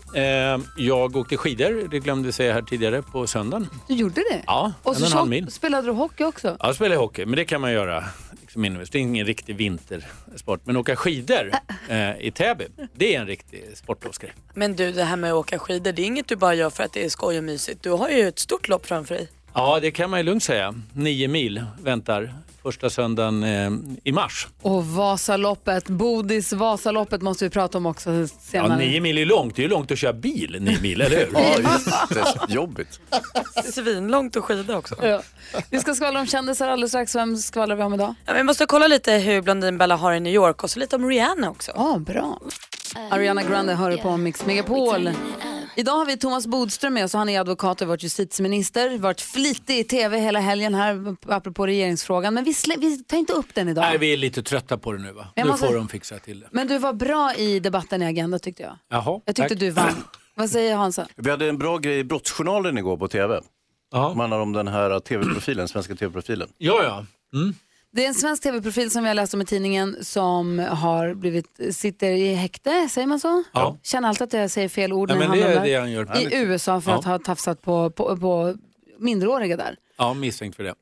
[0.54, 3.68] Eh, jag åkte skidor, det glömde jag säga här tidigare, på söndagen.
[3.88, 4.42] Du gjorde det?
[4.46, 5.50] Ja, och en så och en halv mil.
[5.50, 6.48] spelade du hockey också?
[6.48, 8.04] Ja, jag spelar hockey, men det kan man göra
[8.52, 8.90] liksom inomhus.
[8.90, 10.60] Det är ingen riktig vintersport.
[10.64, 11.50] Men åka skidor
[11.88, 14.32] eh, i Täby, det är en riktig sportlovsgrej.
[14.54, 16.84] Men du, det här med att åka skidor, det är inget du bara gör för
[16.84, 17.82] att det är skoj och mysigt.
[17.82, 19.28] Du har ju ett stort lopp framför dig.
[19.54, 20.74] Ja, det kan man ju lugnt säga.
[20.92, 23.70] Nio mil väntar första söndagen eh,
[24.04, 24.48] i mars.
[24.62, 28.76] Och Vasaloppet, Bodis Vasaloppet måste vi prata om också Ja, senare.
[28.78, 29.56] nio mil är långt.
[29.56, 31.28] Det är ju långt att köra bil, nio mil, eller hur?
[32.14, 33.00] Ja, jättejobbigt.
[33.74, 34.94] Svinlångt att skida också.
[35.06, 35.22] Ja.
[35.70, 37.14] Vi ska skvallra om kändisar alldeles strax.
[37.14, 38.14] Vem skvallrar vi om idag?
[38.26, 41.08] Ja, vi måste kolla lite hur Blondinbella har i New York och så lite om
[41.08, 41.72] Rihanna också.
[41.74, 42.40] Ja, bra.
[43.10, 45.10] Ariana Grande hör på Mix Megapol.
[45.76, 48.98] Idag har vi Thomas Bodström med oss och han är advokat och varit justitieminister.
[48.98, 52.34] Varit flitig i tv hela helgen här apropå regeringsfrågan.
[52.34, 53.82] Men vi, slä, vi tar inte upp den idag.
[53.82, 55.26] Nej, vi är lite trötta på det nu va?
[55.36, 56.48] Nu måste- får de fixa till det.
[56.50, 58.76] Men du var bra i debatten i Agenda tyckte jag.
[58.88, 59.58] Jaha, Jag tyckte tack.
[59.60, 60.04] du vann.
[60.34, 61.06] Vad säger Hansa?
[61.16, 63.40] Vi hade en bra grej i Brottsjournalen igår på tv.
[63.92, 64.10] Ja.
[64.10, 66.48] Som handlar om den här tv-profilen, svenska tv-profilen.
[66.58, 67.06] Ja, ja.
[67.40, 67.54] Mm.
[67.94, 71.60] Det är en svensk tv-profil som vi har läst om i tidningen som har blivit,
[71.70, 73.42] sitter i häkte, säger man så?
[73.52, 73.78] Ja.
[73.82, 76.18] Känner alltid att jag säger fel ord Ja, när men det är det han gör.
[76.34, 76.98] I USA för Ja.
[76.98, 78.56] att ha tafsat på, på, på
[78.98, 79.76] minderåriga där.
[79.96, 80.74] Ja, misstänkt för det.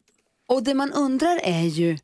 [0.48, 1.98] Och det man undrar är ju,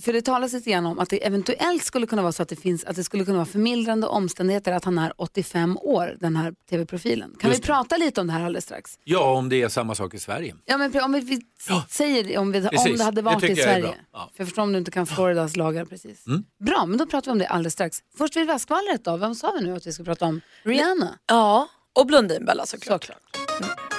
[0.00, 2.56] för det talas lite grann om att det eventuellt skulle kunna vara så att det,
[2.56, 6.54] finns, att det skulle kunna vara förmildrande omständigheter att han är 85 år, den här
[6.70, 7.34] tv-profilen.
[7.40, 8.98] Kan Just vi prata lite om det här alldeles strax?
[9.04, 10.54] Ja, om det är samma sak i Sverige.
[10.64, 11.40] Ja, men om vi
[11.88, 13.82] säger om, vi, om Precis, det hade det varit i tycker jag är Sverige.
[13.82, 13.94] bra.
[14.12, 14.30] Ja.
[14.34, 16.26] För jag förstår om du inte kan Floridas lagar precis.
[16.26, 16.44] Mm.
[16.64, 17.98] Bra, men då pratar vi om det alldeles strax.
[18.18, 19.16] Först vill vi ha skvallret då.
[19.16, 20.40] Vem sa vi nu att vi ska prata om?
[20.62, 21.18] Rihanna.
[21.26, 23.10] Ja, och Blondinbella såklart.
[23.60, 23.93] Mm.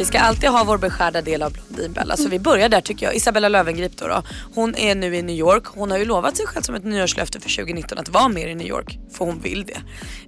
[0.00, 3.14] Vi ska alltid ha vår beskärda del av Blondinbella så vi börjar där tycker jag.
[3.14, 4.22] Isabella Löwengrip då, då.
[4.54, 5.64] Hon är nu i New York.
[5.66, 8.54] Hon har ju lovat sig själv som ett nyårslöfte för 2019 att vara mer i
[8.54, 8.98] New York.
[9.12, 9.80] För hon vill det.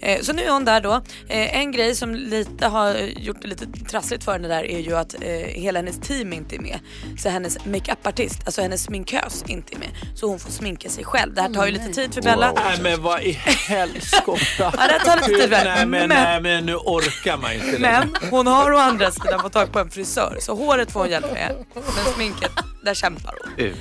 [0.07, 0.93] Eh, så nu är hon där då.
[1.29, 4.97] Eh, en grej som lite har gjort det lite trassligt för henne där är ju
[4.97, 5.31] att eh,
[5.63, 6.79] hela hennes team inte är med.
[7.19, 9.89] Så hennes makeup-artist, alltså hennes sminkös inte är med.
[10.15, 11.35] Så hon får sminka sig själv.
[11.35, 12.53] Det här tar ju lite tid för Bella.
[12.65, 13.33] Nej men vad i
[13.69, 14.39] helskotta.
[14.59, 15.51] Ja, det tar lite tid.
[15.51, 18.09] nej, men, Men- nej men nu orkar man inte längre.
[18.21, 21.11] Men hon har å andra sidan fått tag på en frisör så håret får hon
[21.11, 21.57] hjälp med.
[21.75, 22.53] Men sminket,
[22.85, 23.75] där kämpar hon.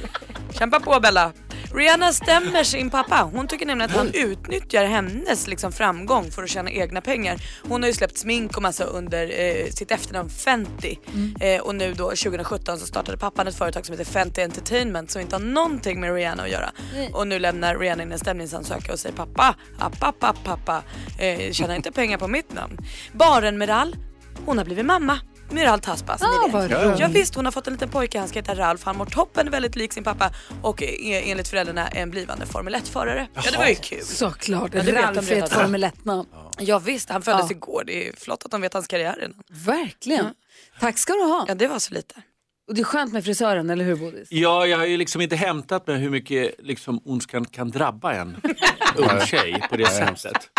[0.53, 1.31] Kämpa på Bella.
[1.73, 3.29] Rihanna stämmer sin pappa.
[3.33, 7.37] Hon tycker nämligen att han utnyttjar hennes liksom, framgång för att tjäna egna pengar.
[7.69, 10.95] Hon har ju släppt smink och massa under eh, sitt efternamn Fenty.
[11.39, 15.21] Eh, och nu då 2017 så startade pappan ett företag som heter Fenty Entertainment som
[15.21, 16.71] inte har någonting med Rihanna att göra.
[16.93, 17.09] Nej.
[17.13, 20.83] Och nu lämnar Rihanna in en stämningsansökan och säger pappa, app, app, app, pappa,
[21.19, 22.77] eh, tjänar inte pengar på mitt namn.
[23.13, 23.95] Baren Meral,
[24.45, 25.19] hon har blivit mamma.
[25.51, 26.99] Miral Taspas, Ah, vad roligt.
[26.99, 28.83] Ja, visst, hon har fått en liten pojke, han ska heta Ralf.
[28.83, 30.31] Han mår toppen, väldigt lik sin pappa
[30.61, 33.27] och är enligt föräldrarna en blivande Formel 1-förare.
[33.33, 34.01] Ja, det var ju kul.
[34.05, 36.27] Såklart, Ja, Ralf är ett Formel 1-namn.
[36.59, 37.55] Ja, visst, han föddes Ja.
[37.55, 37.83] igår.
[37.87, 39.33] Det är flott att de vet hans karriär redan.
[39.49, 40.25] Verkligen.
[40.79, 41.45] Tack ska du ha.
[41.47, 42.15] Ja, det var så lite.
[42.71, 44.27] Och det är skönt med frisören, eller hur Bodis?
[44.31, 48.37] Ja, jag har ju liksom inte hämtat mig hur mycket liksom, ondskan kan drabba en
[48.95, 50.49] ung tjej på det sättet.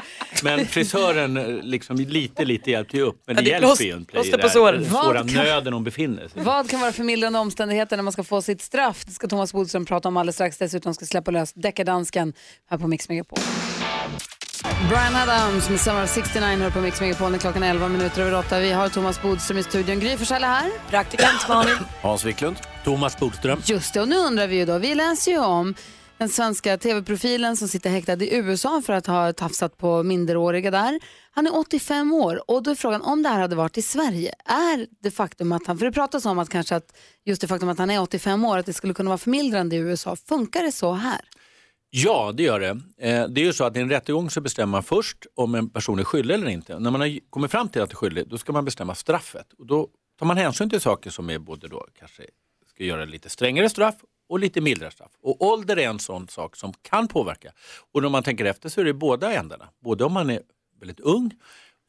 [0.43, 3.23] Men frisören liksom lite, lite hjälpte ju upp.
[3.27, 5.85] Men Ja, det det- hjälper plås- ju inte i det den svåra kan- nöden hon
[5.85, 6.43] befinner sig.
[6.43, 9.05] Vad kan vara förmildrande omständigheter när man ska få sitt straff?
[9.07, 10.59] Det ska Thomas Bodström prata om alldeles strax.
[10.59, 12.33] Dessutom ska släppa lös deckardansken
[12.71, 13.39] här på Mix Megapol.
[14.63, 18.39] Brian Adams med Summer of 69 hör på Mix Megapol klockan är 11 minuter över
[18.39, 18.61] 8.
[18.61, 20.01] Vi har Thomas Bodström i studion.
[20.01, 20.71] Gry Forssell är här.
[20.91, 21.77] Praktikant Malin.
[22.03, 22.57] Hans Wiklund.
[22.85, 23.61] Thomas Bodström.
[23.65, 24.79] Just det, och nu undrar vi ju då.
[24.79, 25.75] Vi läser ju om
[26.19, 31.01] den svenska tv-profilen som sitter häktad i USA för att ha tafsat på minderåriga där.
[31.35, 34.35] Han är 85 år och då är frågan om det här hade varit i Sverige,
[34.45, 37.69] är det faktum att han, för det pratas om att kanske att just det faktum
[37.69, 40.17] att han är 85 år, att det skulle kunna vara förmildrande i USA.
[40.29, 41.21] Funkar det så här?
[41.95, 42.69] Ja, det gör det.
[42.99, 45.71] Eh, Det är ju så att i en rättegång så bestämmer man först om en
[45.71, 46.79] person är skyldig eller inte.
[46.79, 49.53] När man har kommit fram till att det är skyldig, då ska man bestämma straffet.
[49.59, 49.89] Och då
[50.19, 52.23] tar man hänsyn till saker som är både då kanske
[52.67, 53.95] ska göra lite strängare straff
[54.29, 55.13] och lite mildare straff.
[55.23, 57.53] Och ålder är en sån sak som kan påverka.
[57.93, 59.69] Och när man tänker efter så är det båda ändarna.
[59.85, 60.41] Både om man är
[60.81, 61.31] väldigt ung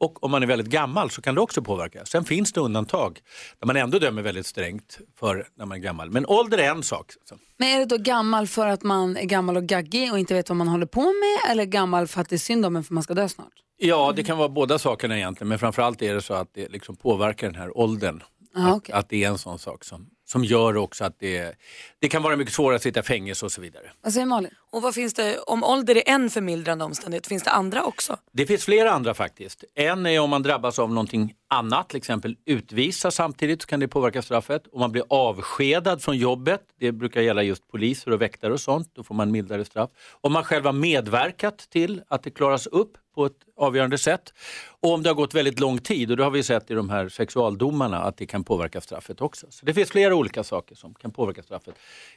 [0.04, 2.04] och om man är väldigt gammal så kan det också påverka.
[2.04, 3.20] Sen finns det undantag
[3.60, 6.10] där man ändå dömer väldigt strängt för när man är gammal.
[6.10, 7.12] Men ålder är en sak.
[7.56, 10.48] Men är det då gammal för att man är gammal och gaggig och inte vet
[10.48, 12.94] vad man håller på med eller gammal för att det är synd om en för
[12.94, 13.52] man ska dö snart?
[13.76, 16.96] Ja, det kan vara båda sakerna egentligen, men framförallt är det så att det liksom
[16.96, 18.22] påverkar den här åldern.
[18.56, 21.54] Ah, att, att det är en sån sak som, som gör också att det,
[21.98, 23.90] det kan vara mycket svårare att sitta i fängelse och så vidare.
[24.02, 24.50] Vad säger Malin?
[24.70, 28.16] Och vad finns det, om ålder är en förmildrande omständighet, finns det andra också?
[28.32, 29.64] Det finns flera andra faktiskt.
[29.74, 33.88] En är om man drabbas av någonting annat, till exempel utvisas samtidigt så kan det
[33.88, 34.62] påverka straffet.
[34.72, 38.90] Om man blir avskedad från jobbet, det brukar gälla just poliser och väktare och sånt,
[38.94, 39.90] då får man mildare straff.
[40.20, 44.32] Om man själv har medverkat till att det klaras upp på ett avgörande sätt.
[44.80, 46.90] Och om det har gått väldigt lång tid, och det har vi sett i de
[46.90, 49.46] här sexualdomarna, att det kan påverka straffet också.
[49.50, 51.74] Så det finns flera olika saker som kan påverka straffet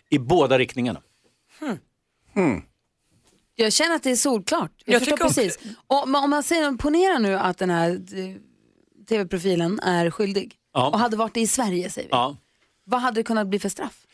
[0.09, 1.01] i båda riktningarna.
[3.55, 4.71] Jag känner att det är solklart.
[4.85, 5.59] Jag, Jag förstår precis.
[5.87, 8.35] Och, men om man säger, ponera nu att den här eh,
[9.09, 10.87] tv-profilen är skyldig Ja.
[10.89, 12.11] och hade varit det i Sverige, säger vi.
[12.11, 12.37] Ja.
[12.83, 14.06] Vad hade det kunnat bli för straff?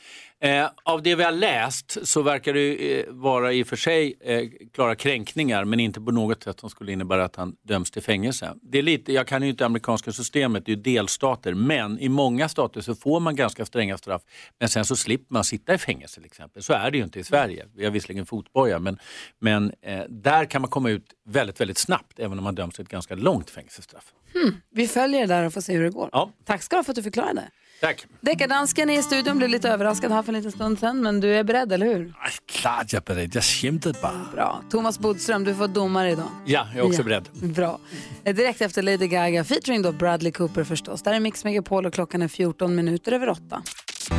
[0.44, 4.16] Eh, av det vi har läst så verkar det eh, vara i och för sig
[4.22, 8.02] eh, klara kränkningar men inte på något sätt som skulle innebära att han döms till
[8.02, 8.54] fängelse.
[8.62, 12.10] Det är lite, jag kan ju inte amerikanska systemet, det är ju delstater, men i
[12.10, 14.22] många stater så får man ganska stränga straff
[14.60, 16.64] men sen så slipper man sitta i fängelse till exempel.
[16.64, 17.66] Så är det ju inte i Sverige.
[17.76, 19.00] Vi har visserligen fotboja men,
[19.40, 22.84] men eh, där kan man komma ut väldigt, väldigt snabbt även om man döms till
[22.84, 24.14] ett ganska långt fängelsestraff.
[24.34, 24.56] Hmm.
[24.70, 26.10] Vi följer det där och får se hur det går.
[26.12, 26.32] Ja.
[26.46, 27.50] Tack ska du ha för att du förklarade.
[27.84, 28.06] Tack.
[28.22, 31.36] Deckardansken är i studion, blev lite överraskad här för en liten stund sedan, men du
[31.36, 32.14] är beredd, eller hur?
[32.52, 34.26] Klart jag är beredd, jag skämtade bara.
[34.34, 34.62] Bra.
[34.72, 36.26] Thomas Bodström, du får domare idag.
[36.46, 37.04] Ja, jag är också Ja.
[37.04, 37.30] beredd.
[37.54, 37.80] Bra.
[38.24, 41.02] Eh, Direkt efter Lady Gaga, featuring då Bradley Cooper förstås.
[41.04, 43.64] Där är Mix Megapol och klockan är 14 minuter över 8.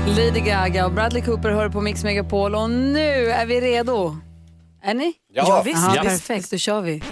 [0.06, 4.16] Lady Gaga och Bradley Cooper hör på Mix Megapol och nu är vi redo.
[4.82, 5.12] Är ni?
[5.32, 5.44] Ja.
[5.48, 5.86] Ja, visst.
[5.96, 6.02] Ja.
[6.02, 7.02] perfekt, då kör vi.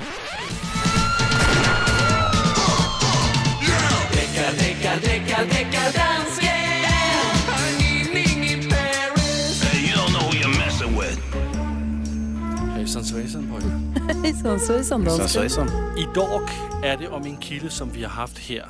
[13.03, 13.75] Hejsan svejsan pojkar.
[14.23, 15.69] Hejsan svejsan dansken.
[15.99, 16.49] Idag
[16.85, 18.65] är det om en kille som vi har haft här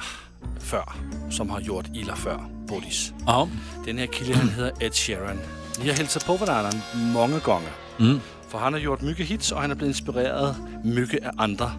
[0.60, 0.96] før,
[1.30, 3.12] som har gjort illa før, Bodis.
[3.26, 3.48] Ja.
[3.86, 5.38] Den här killen han heter Ed Sheeran.
[5.80, 7.70] Ni har hälsat på varandra många gånger.
[8.00, 8.20] Mm.
[8.48, 10.54] För han har gjort mycket hits och han har blivit inspirerad
[10.84, 11.72] mycket av andra.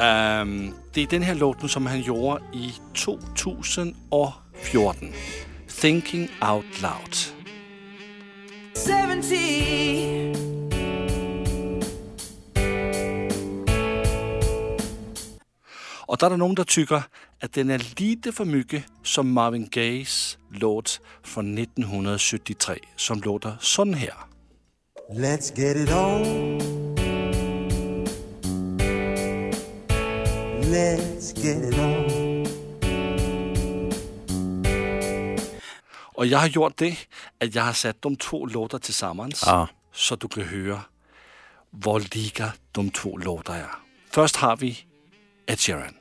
[0.00, 5.12] Ehm, det är den här låten som han gjorde i 2014.
[5.80, 7.16] Thinking Out Loud.
[8.74, 10.63] 70
[16.06, 17.02] Och där är det någon som tycker
[17.42, 23.94] att den är lite för mycket som Marvin Gayes låt från 1973 som låter sån
[23.94, 24.14] här.
[25.10, 26.60] Let's get it on.
[30.62, 32.24] Let's get it on.
[36.16, 36.96] Och jag har gjort det
[37.40, 39.68] att jag har satt de två låtar tillsammans Ja.
[39.92, 40.80] så du kan höra
[41.70, 43.70] vad lika de två låtar är.
[44.10, 44.78] Först har vi
[45.46, 45.94] Ed Sheeran.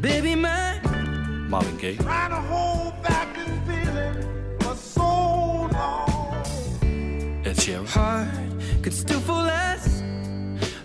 [0.00, 0.80] Baby, my
[1.48, 1.96] Marvin Gaye.
[1.96, 5.02] trying to hold back this feeling for so
[5.72, 6.08] long.
[7.44, 7.86] Ed Sheeran.
[7.88, 8.28] Heart
[8.82, 10.02] could still fall less.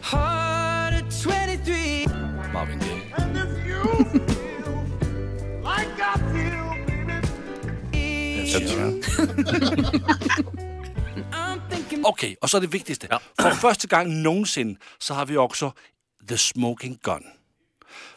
[0.02, 2.08] Heart at 23.
[2.52, 3.14] Marvin Gaye.
[3.18, 3.84] And if you
[4.34, 4.84] feel
[5.62, 7.14] like I feel, baby.
[8.54, 10.04] Ed Sheeran.
[12.08, 13.20] Okej, och så det viktigaste.
[13.42, 15.74] För första gången någonsin så har vi också
[16.30, 17.24] The Smoking Gun.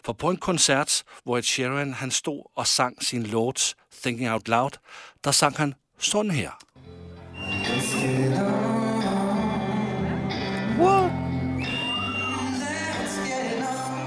[0.05, 0.91] För på en konsert
[1.24, 4.76] hvor Ed Sheeran han stod och sang sin låt Thinking Out Loud,
[5.20, 6.53] där sang han sån här.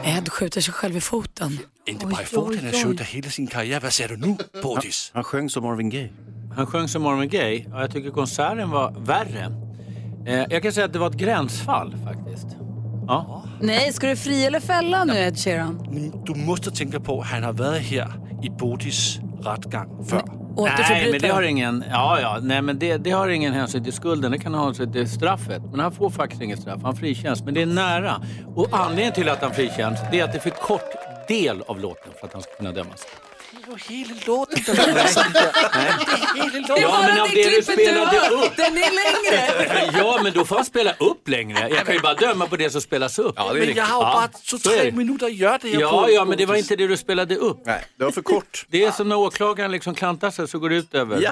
[0.05, 1.59] Ed skjuter sig själv i foten.
[1.85, 3.79] Inte bara i foten, han skjuter hela sin karriär.
[3.79, 5.11] Vad säger du nu, Bodis?
[5.13, 6.09] Han sjöng som Marvin Gaye.
[6.55, 9.72] Han sjöng som Marvin Gaye och jag tycker konserten var värre.
[10.25, 12.47] Eh, jag kan säga att det var ett gränsfall faktiskt.
[13.07, 13.43] Ja.
[13.61, 15.87] Nej, ska du fri eller fälla nu Ed Sheeran?
[16.25, 18.11] Du måste tänka på att han har varit här
[18.43, 20.23] i Bodis rättgång förr.
[20.57, 23.93] Nej, men det har ingen, ja, ja, nej, men det, det har ingen hänsyn till
[23.93, 24.31] skulden.
[24.31, 25.61] Det kan ha hänsyn till straffet.
[25.71, 26.81] Men han får faktiskt inget straff.
[26.83, 27.43] Han frikänns.
[27.43, 28.21] Men det är nära.
[28.55, 30.91] Och anledningen till att han frikänns det är att det är för kort
[31.27, 33.05] del av låten för att han ska kunna dömas.
[33.89, 34.63] Hela låten.
[36.67, 38.55] Ja, men av det du spelade upp.
[38.55, 39.49] Den är längre.
[39.97, 41.69] Ja, men då får han spela upp längre.
[41.69, 43.33] Jag kan ju bara döma på det som spelas upp.
[43.37, 44.97] Ja, Men jag har bara så så är tre det.
[44.97, 46.11] minuter att göra det här Ja, på.
[46.11, 47.61] ja, men det var inte det du spelade upp.
[47.65, 48.65] Nej, det var för kort.
[48.69, 51.31] Det är som när åklagaren liksom klantar sig så går det ut över, Ja.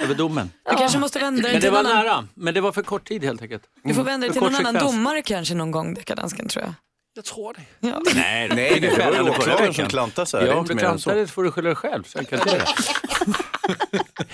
[0.00, 0.50] över domen.
[0.70, 2.04] Du kanske måste vända dig Men det till var någon annan...
[2.04, 2.28] nära.
[2.34, 3.62] Men det var för kort tid helt enkelt.
[3.84, 4.92] Du får vända dig För till kort någon annan sekvens.
[4.96, 6.74] domare kanske någon gång, Deckardansken tror jag.
[7.18, 7.88] Jag tror det.
[7.88, 8.02] Ja.
[8.14, 10.46] Nej, Nej, det var ju åklagaren som klantade sig.
[10.46, 12.02] Ja, om du klantade så får du skylla dig själv.
[12.04, 12.66] Så enkelt är det.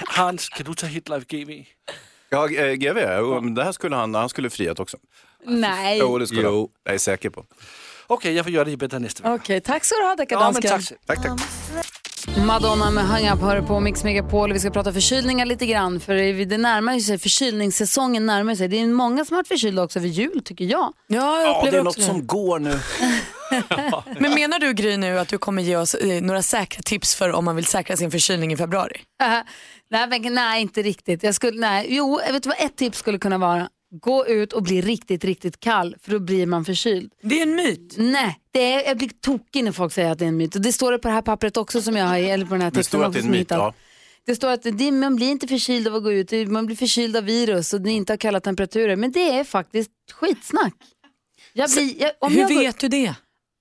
[0.07, 1.51] Hans, kan du ta Hitlife GV?
[2.31, 2.97] Ja, eh, GV,
[3.43, 4.97] men det här skulle han, han skulle friat också.
[5.45, 5.99] Nej.
[5.99, 6.59] Jo, det skulle Jo.
[6.61, 6.69] han.
[6.85, 7.45] Jag är säker på.
[8.07, 9.35] Okej, jag får göra det bättre nästa vecka.
[9.35, 10.71] Okej, tack ska du ha Ja, deckardansken.
[10.71, 10.83] tack.
[10.83, 11.41] så- Tack, tack.
[12.29, 14.53] Madonna med Hang Up hör på Mix Megapol.
[14.53, 18.69] Vi ska prata förkylningar lite grann för det närmar sig, förkylningssäsongen närmar sig.
[18.69, 20.93] Det är många som har varit förkylda också över jul tycker jag.
[21.07, 22.03] Ja, jag Ja, det är något det.
[22.03, 22.79] som går nu.
[24.21, 27.33] Men menar du Gry nu att du kommer ge oss eh, några säkra tips för
[27.33, 28.97] om man vill säkra sin förkylning i februari?
[29.23, 29.29] Äh,
[29.91, 31.23] nej, men- nej, inte riktigt.
[31.23, 31.87] Jag skulle, nej.
[31.89, 33.69] Jo, jag vet vad ett tips skulle kunna vara?
[34.01, 37.13] Gå ut och bli riktigt, riktigt kall för då blir man förkyld.
[37.23, 37.95] Det är en myt.
[37.99, 40.55] Nej, det är, jag blir tokig när folk säger att det är en myt.
[40.55, 42.55] Och det står det på det här pappret också som jag har, i- eller på
[42.55, 43.51] den här Det texten står att det är en myt.
[43.51, 43.75] Ja.
[44.27, 47.17] Det står att det, man blir inte förkyld av att gå ut, man blir förkyld
[47.17, 48.97] av virus och det inte har kalla temperaturer.
[48.97, 50.75] Men det är faktiskt skitsnack.
[51.53, 53.15] Jag blir, jag, om Hur jag går- vet du det?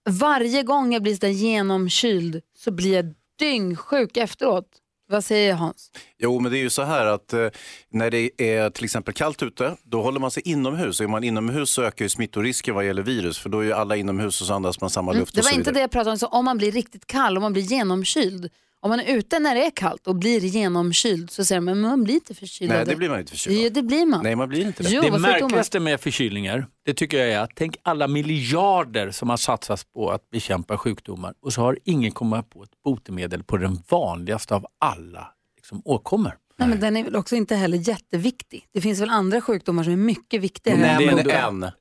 [0.09, 4.67] Varje gång jag blir så genomkyld så blir jag dyngsjuk efteråt.
[5.13, 5.91] Vad säger Hans?
[6.19, 7.47] Jo, men det är ju så här att eh,
[7.91, 11.01] när det är till exempel kallt ute, då håller man sig inomhus.
[11.01, 13.95] Är man inomhus så ökar ju smittorisken vad gäller virus, för då är ju alla
[13.95, 16.11] inomhus och så andas man samma Mm, luft det och var inte det jag pratade
[16.11, 16.17] om.
[16.17, 18.49] Så om man blir riktigt kall, om man blir genomkyld.
[18.83, 21.89] Om man är ute när det är kallt och blir genomkyld så säger man men
[21.89, 23.73] man blir inte förkyld Nej, det blir man inte förkyld Ja, av.
[23.73, 24.23] det blir man.
[24.23, 24.89] Nej, man blir inte det.
[24.89, 29.37] Jo, det märkligaste med förkylningar, det tycker jag är att tänk alla miljarder som har
[29.37, 33.77] satsats på att bekämpa sjukdomar och så har ingen kommit på ett botemedel på den
[33.89, 36.37] vanligaste av alla liksom, åkommor.
[36.57, 38.67] Nej, men den är väl också inte heller jätteviktig.
[38.73, 40.79] Det finns väl andra sjukdomar som är mycket viktigare.
[40.79, 41.71] Nämn det är en.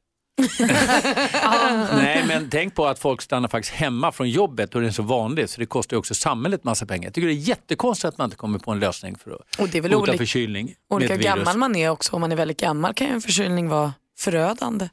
[1.93, 5.03] Nej, men tänk på att folk stannar faktiskt hemma från jobbet och det är så
[5.03, 7.05] vanligt så det kostar också samhället massa pengar.
[7.05, 9.68] Jag tycker det är jättekonstigt att man inte kommer på en lösning för att Och
[9.68, 12.14] det är väl bota olika- förkylning Olika gammal man är också.
[12.14, 14.88] Om man är väldigt gammal kan ju en förkylning vara förödande.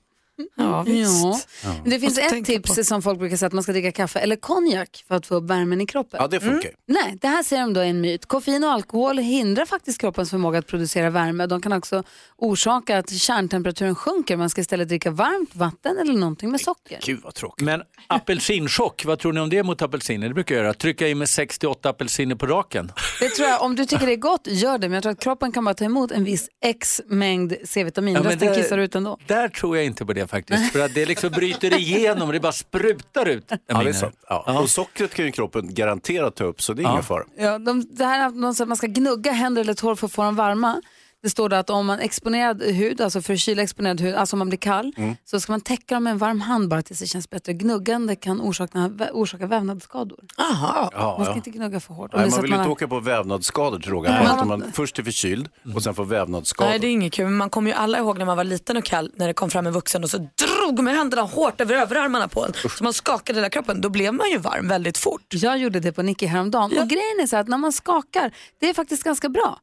[0.55, 0.83] Ja, Ja.
[0.83, 1.47] visst.
[1.85, 2.83] Det finns ett tips på.
[2.83, 5.43] som folk brukar säga att man ska dricka kaffe eller konjak för att få upp
[5.49, 6.17] värmen i kroppen.
[6.21, 6.71] Ja, det funkar.
[6.85, 8.25] Nej, det här säger de då är en myt.
[8.25, 11.45] Koffein och alkohol hindrar faktiskt kroppens förmåga att producera värme.
[11.45, 12.03] De kan också
[12.37, 14.37] orsaka att kärntemperaturen sjunker.
[14.37, 16.99] Man ska istället dricka varmt vatten eller någonting med socker.
[17.05, 17.65] Gud vad tråkigt.
[17.65, 20.27] Men apelsinchock, vad tror ni om det mot apelsiner?
[20.27, 20.73] Det brukar jag göra.
[20.73, 22.91] Trycka i med 68 apelsiner på raken.
[23.19, 24.87] Det tror jag, om du tycker det är gott, gör det.
[24.89, 28.13] Men jag tror att kroppen kan bara ta emot en viss x mängd C-vitamin.
[28.15, 29.17] Ja, Resten det- kissar ut ändå.
[29.27, 30.71] Där tror jag inte på det faktiskt.
[30.71, 33.51] För att det liksom bryter igenom, det bara sprutar ut.
[33.67, 34.15] Ja, det är sant.
[34.29, 34.59] Ja.
[34.61, 36.91] Och sockret kan ju kroppen garanterat ta upp så det är Ja.
[36.91, 37.23] ingen fara.
[37.37, 40.05] Ja, de, det här att någon säger att man ska gnugga händer eller tår för
[40.07, 40.81] att få dem varma.
[41.21, 44.39] Det står det att om man exponerad hud, alltså för kyla exponerad hud, alltså om
[44.39, 45.15] man blir kall, Mm.
[45.25, 47.53] så ska man täcka dem med en varm hand bara tills det känns bättre.
[47.53, 50.19] Gnuggande kan orsaka, orsaka vävnadsskador.
[50.37, 50.89] Aha.
[50.93, 51.35] Ja, Man ska ja.
[51.35, 52.13] inte gnugga för hårt.
[52.13, 54.21] Nej, man vill man inte har- åka på vävnadsskador till råga.
[54.23, 54.41] Ja.
[54.41, 56.69] Om man först är förkyld och sen får vävnadsskador.
[56.69, 57.25] Nej, det är inget kul.
[57.25, 59.49] Men man kommer ju alla ihåg när man var liten och kall när det kom
[59.49, 62.53] fram en vuxen och så drog med händerna hårt över överarmarna på en.
[62.77, 63.81] Så man skakade hela kroppen.
[63.81, 65.21] Då blev man ju varm väldigt fort.
[65.29, 66.63] Jag gjorde det på Nicky häromdagen.
[66.81, 69.59] Och grejen är så att när man skakar, det är faktiskt ganska bra.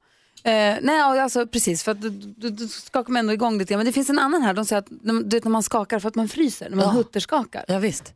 [0.47, 3.77] Eh, nej, alltså, precis, för att du, du, du skakar man ändå igång lite.
[3.77, 4.89] Men det finns en annan här, de säger att
[5.25, 6.91] du vet, när man skakar för att man fryser, när man Ja.
[6.91, 7.65] hutterskakar.
[7.69, 8.15] Ja, visst.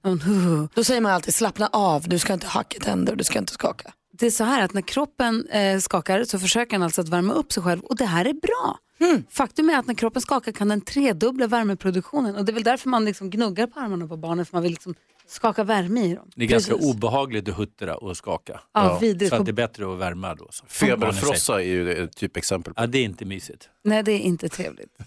[0.74, 3.53] Då säger man alltid slappna av, du ska inte hacka tänder och du ska inte
[3.53, 3.93] skaka.
[4.12, 7.33] Det är så här att när kroppen eh, skakar så försöker den alltså att värma
[7.33, 8.78] upp sig själv och det här är bra.
[8.99, 9.24] Hmm.
[9.31, 12.89] Faktum är att när kroppen skakar kan den tredubbla värmeproduktionen och det är väl därför
[12.89, 14.95] man liksom gnuggar på armarna på barnen för man vill liksom
[15.31, 16.31] skaka värme i dem.
[16.35, 16.95] Det är ganska Precis.
[16.95, 18.61] obehagligt att huttra och skaka.
[18.74, 19.31] Ja, vidrigt.
[19.31, 20.49] Så att det är bättre att värma då.
[20.51, 20.66] Så.
[20.66, 22.72] Feberfrossa är ju ett typexempel.
[22.76, 23.68] Ja, det är inte mysigt.
[23.85, 24.99] Nej, det är inte trevligt.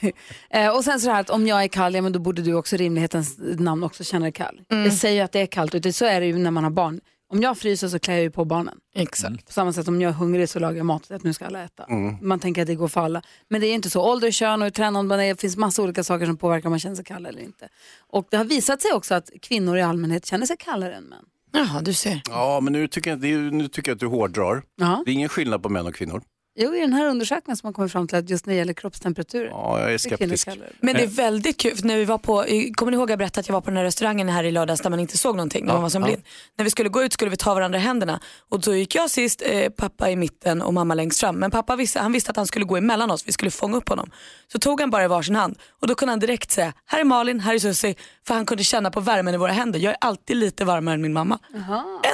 [0.50, 2.54] eh, och sen så här att om jag är kall, ja men då borde du
[2.54, 4.60] också rimlighetens namn också känna dig kall.
[4.70, 4.84] Mm.
[4.84, 6.64] Jag säger ju att det är kallt och det, så är det ju när man
[6.64, 7.00] har barn.
[7.30, 8.78] Om jag fryser så klär jag ju på barnen.
[8.94, 9.46] Exakt.
[9.46, 11.64] På samma sätt om jag är hungrig så lagar jag mat att nu ska alla
[11.64, 11.84] äta.
[11.84, 12.16] Mm.
[12.22, 13.22] Man tänker att det går för alla.
[13.48, 14.02] Men det är inte så.
[14.12, 15.28] Ålder, kön och hur tränad man är.
[15.28, 17.68] Det finns massa olika saker som påverkar om man känner sig kall eller inte.
[18.08, 21.24] Och det har visat sig också att kvinnor i allmänhet känner sig kallare än män.
[21.52, 22.20] Jaha, du ser.
[22.28, 24.62] Ja, men nu tycker jag, det är, ju- nu tycker jag att du hårdrar.
[24.76, 25.02] Ja.
[25.04, 26.22] Det är ingen skillnad på män och kvinnor.
[26.60, 28.72] Jo, i den här undersökningen som man kommer fram till att just när det gäller
[28.72, 29.44] kroppstemperatur.
[29.46, 30.48] Ja, jag är skeptisk.
[30.80, 32.44] Men det är väldigt kul, för när vi var på,
[32.76, 34.80] kommer ni ihåg jag berättade att jag var på den här restaurangen här i lördags
[34.80, 36.06] där man inte såg någonting, när Ja, man var som ja.
[36.08, 36.22] blind.
[36.56, 39.10] När vi skulle gå ut skulle vi ta varandra i händerna och då gick jag
[39.10, 41.36] sist, eh, pappa i mitten och mamma längst fram.
[41.36, 43.88] Men pappa visste, han visste att han skulle gå emellan oss, vi skulle fånga upp
[43.88, 44.10] honom.
[44.52, 47.04] Så tog han bara i varsin hand och då kunde han direkt säga, här är
[47.04, 47.94] Malin, här är Susie,
[48.26, 49.78] för han kunde känna på värmen i våra händer.
[49.80, 51.38] Jag är alltid lite varmare än min mamma.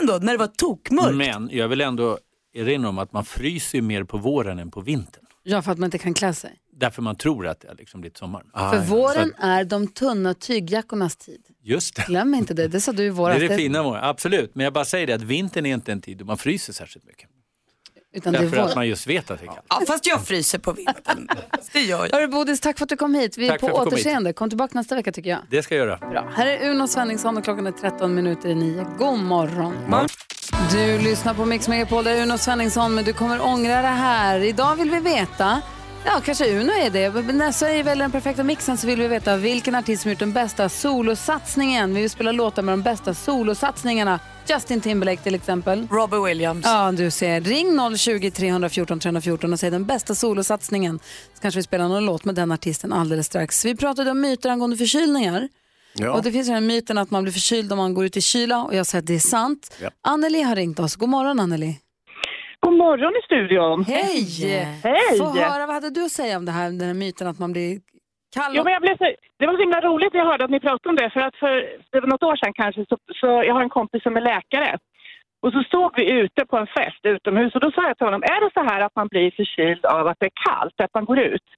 [0.01, 1.15] Ändå, när det var tokmörkt.
[1.15, 2.19] Men jag vill ändå
[2.55, 5.25] erinra om att man fryser ju mer på våren än på vintern.
[5.43, 6.59] Ja, för att man inte kan klä sig.
[6.77, 8.45] Därför man tror att det har liksom blivit sommar.
[8.55, 11.43] För våren är de tunna tygjackornas tid.
[11.63, 12.03] Just det.
[12.07, 13.37] Glöm inte det, det sa du i Det våras.
[13.43, 14.55] är det fina absolut.
[14.55, 17.07] Men jag bara säger det att vintern är inte en tid då man fryser särskilt
[17.07, 17.29] mycket.
[18.15, 19.61] Utan det är Därför att man just vet att det är kallt.
[19.69, 21.29] Ja, fast jag fryser på vintern.
[21.73, 22.13] Det gör jag.
[22.13, 23.39] Hörru Bodis, tack för att du kom hit.
[23.39, 24.33] Vi är Tack på återseende.
[24.33, 25.39] Kom tillbaka nästa vecka tycker jag.
[25.51, 25.97] Det ska jag göra.
[26.11, 26.29] Bra.
[26.37, 28.87] Här är Uno Svenningsson och klockan är 13 minuter i 9.
[28.99, 29.75] God morgon.
[30.73, 34.41] Du lyssnar på Mix Megapol, det är Uno Svenningsson, men du kommer ångra det här.
[34.41, 35.61] Idag vill vi veta,
[36.05, 39.09] ja kanske Uno är det, men när Sverige väljer den perfekta mixen så vill vi
[39.09, 41.95] veta vilken artist som gjort den bästa solosatsningen.
[41.95, 44.21] Vi vill spela låtar med de bästa solosatsningarna.
[44.47, 45.89] Justin Timberlake till exempel.
[45.91, 46.65] Robbie Williams.
[46.65, 47.41] Ja, du ser.
[47.41, 50.99] Ring 020 314 314 och säg den bästa solosatsningen.
[51.35, 53.65] Så kanske vi spelar någon låt med den artisten alldeles strax.
[53.65, 55.49] Vi pratade om myter angående förkylningar.
[55.97, 56.13] Ja.
[56.13, 58.21] Och det finns den här myten att man blir förkyld om man går ut i
[58.21, 59.77] kyla och jag säger att det är sant.
[59.83, 59.91] Ja.
[60.03, 60.97] Anneli har ringt oss.
[60.97, 61.79] God morgon Anneli.
[62.77, 63.85] Morgon i studion.
[63.85, 64.21] Hej!
[64.83, 65.19] Hej!
[65.19, 67.53] Få höra, vad hade du att säga om det här, den här myten att man
[67.53, 67.81] blir
[68.37, 68.53] kall?
[68.57, 69.05] Jo, men jag blev så,
[69.39, 71.11] det var så himla roligt när jag hörde att ni pratade om det.
[71.11, 71.53] För att för,
[71.93, 74.79] det var något år sedan kanske, så, så jag har en kompis som är läkare.
[75.43, 78.23] Och så stod vi ute på en fest utomhus och då sa jag till honom,
[78.23, 81.05] är det så här att man blir förkyld av att det är kallt, att man
[81.05, 81.49] går ut?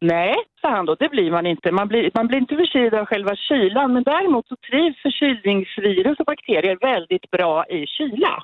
[0.00, 1.72] Nej, sa han då, det blir man inte.
[1.72, 6.26] Man blir, man blir inte förkyld av själva kylan, men däremot så trivs förkylningsvirus och
[6.26, 8.42] bakterier väldigt bra i kyla.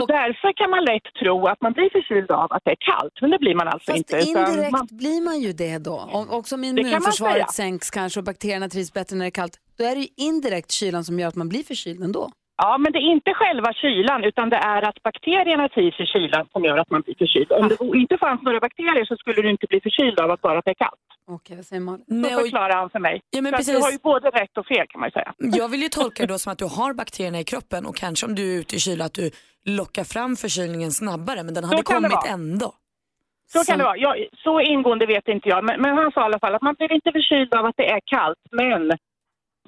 [0.00, 3.14] Så därför kan man lätt tro att man blir förkyld av att det är kallt,
[3.20, 4.16] men det blir man alltså Fast inte.
[4.16, 5.96] utan indirekt man, blir man ju det då.
[6.12, 9.56] Om, också om immunförsvaret sänks kanske och bakterierna trivs bättre när det är kallt.
[9.78, 12.30] Då är det ju indirekt kylan som gör att man blir förkyld ändå.
[12.62, 16.46] Ja, men det är inte själva kylan utan det är att bakterierna trivs i kylan
[16.52, 17.52] som gör att man blir förkyld.
[17.52, 20.58] Om det inte fanns några bakterier så skulle du inte bli förkyld av att bara
[20.58, 21.06] att det är kallt.
[21.30, 22.04] Okej, vad säger Malin?
[22.24, 23.20] Så förklarar han för mig.
[23.30, 23.74] Ja, men så precis.
[23.74, 25.34] du har ju både rätt och fel kan man ju säga.
[25.38, 28.26] Jag vill ju tolka det då som att du har bakterierna i kroppen och kanske
[28.26, 29.30] om du är ute i kyla att du
[29.64, 32.72] lockar fram förkylningen snabbare men den hade kommit ändå.
[33.52, 33.96] Så kan det vara.
[33.96, 35.64] Jag, så ingående vet inte jag.
[35.64, 37.90] Men, men han sa i alla fall att man blir inte förkyld av att det
[37.90, 38.92] är kallt, men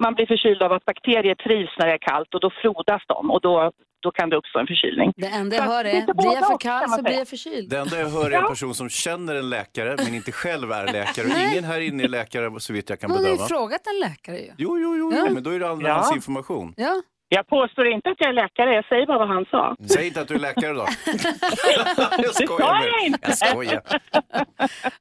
[0.01, 3.31] man blir förkyld av att bakterier trivs när det är kallt och då frodas de
[3.31, 3.71] och då,
[4.03, 5.13] då kan det uppstå en förkylning.
[5.17, 7.69] Det enda jag hör är, blir jag för kall så blir jag förkyld.
[7.69, 10.93] Det enda jag hör är en person som känner en läkare men inte själv är
[10.93, 11.25] läkare.
[11.25, 13.47] Och ingen här inne är läkare så vitt jag kan Hon har ju bedöma.
[13.47, 14.51] frågat en läkare ju.
[14.57, 15.23] Jo, jo, jo, Ja.
[15.27, 16.73] jo, men då är det andrahandsinformation.
[16.77, 17.01] Ja.
[17.35, 19.75] Jag påstår inte att jag är läkare, jag säger bara vad han sa.
[19.87, 20.85] Säg inte att du är läkare då.
[21.05, 23.05] jag Det skojar sa med jag dig.
[23.07, 23.19] inte.
[23.23, 23.81] Jag skojar.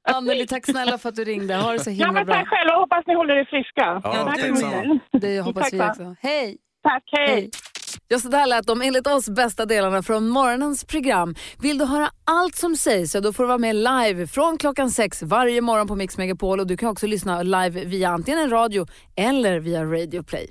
[0.03, 1.55] Anneli, tack snälla för att du ringde.
[1.55, 2.35] Ha det så Ja, himla men bra.
[2.35, 4.01] tack själva, hoppas ni håller er friska.
[4.05, 5.21] Ja, tack tack.
[5.23, 6.17] Det hoppas Tack, vi också.
[6.21, 6.57] Hej!
[6.83, 7.51] Tack, hej.
[8.09, 11.35] Ja, så där lät de enligt oss bästa delarna från morgonens program.
[11.63, 14.91] Vill du höra allt som sägs så då får du vara med live från klockan
[14.91, 18.51] sex varje morgon på Mix Megapol och du kan också lyssna live via antingen en
[18.51, 20.51] radio eller via Radio Play.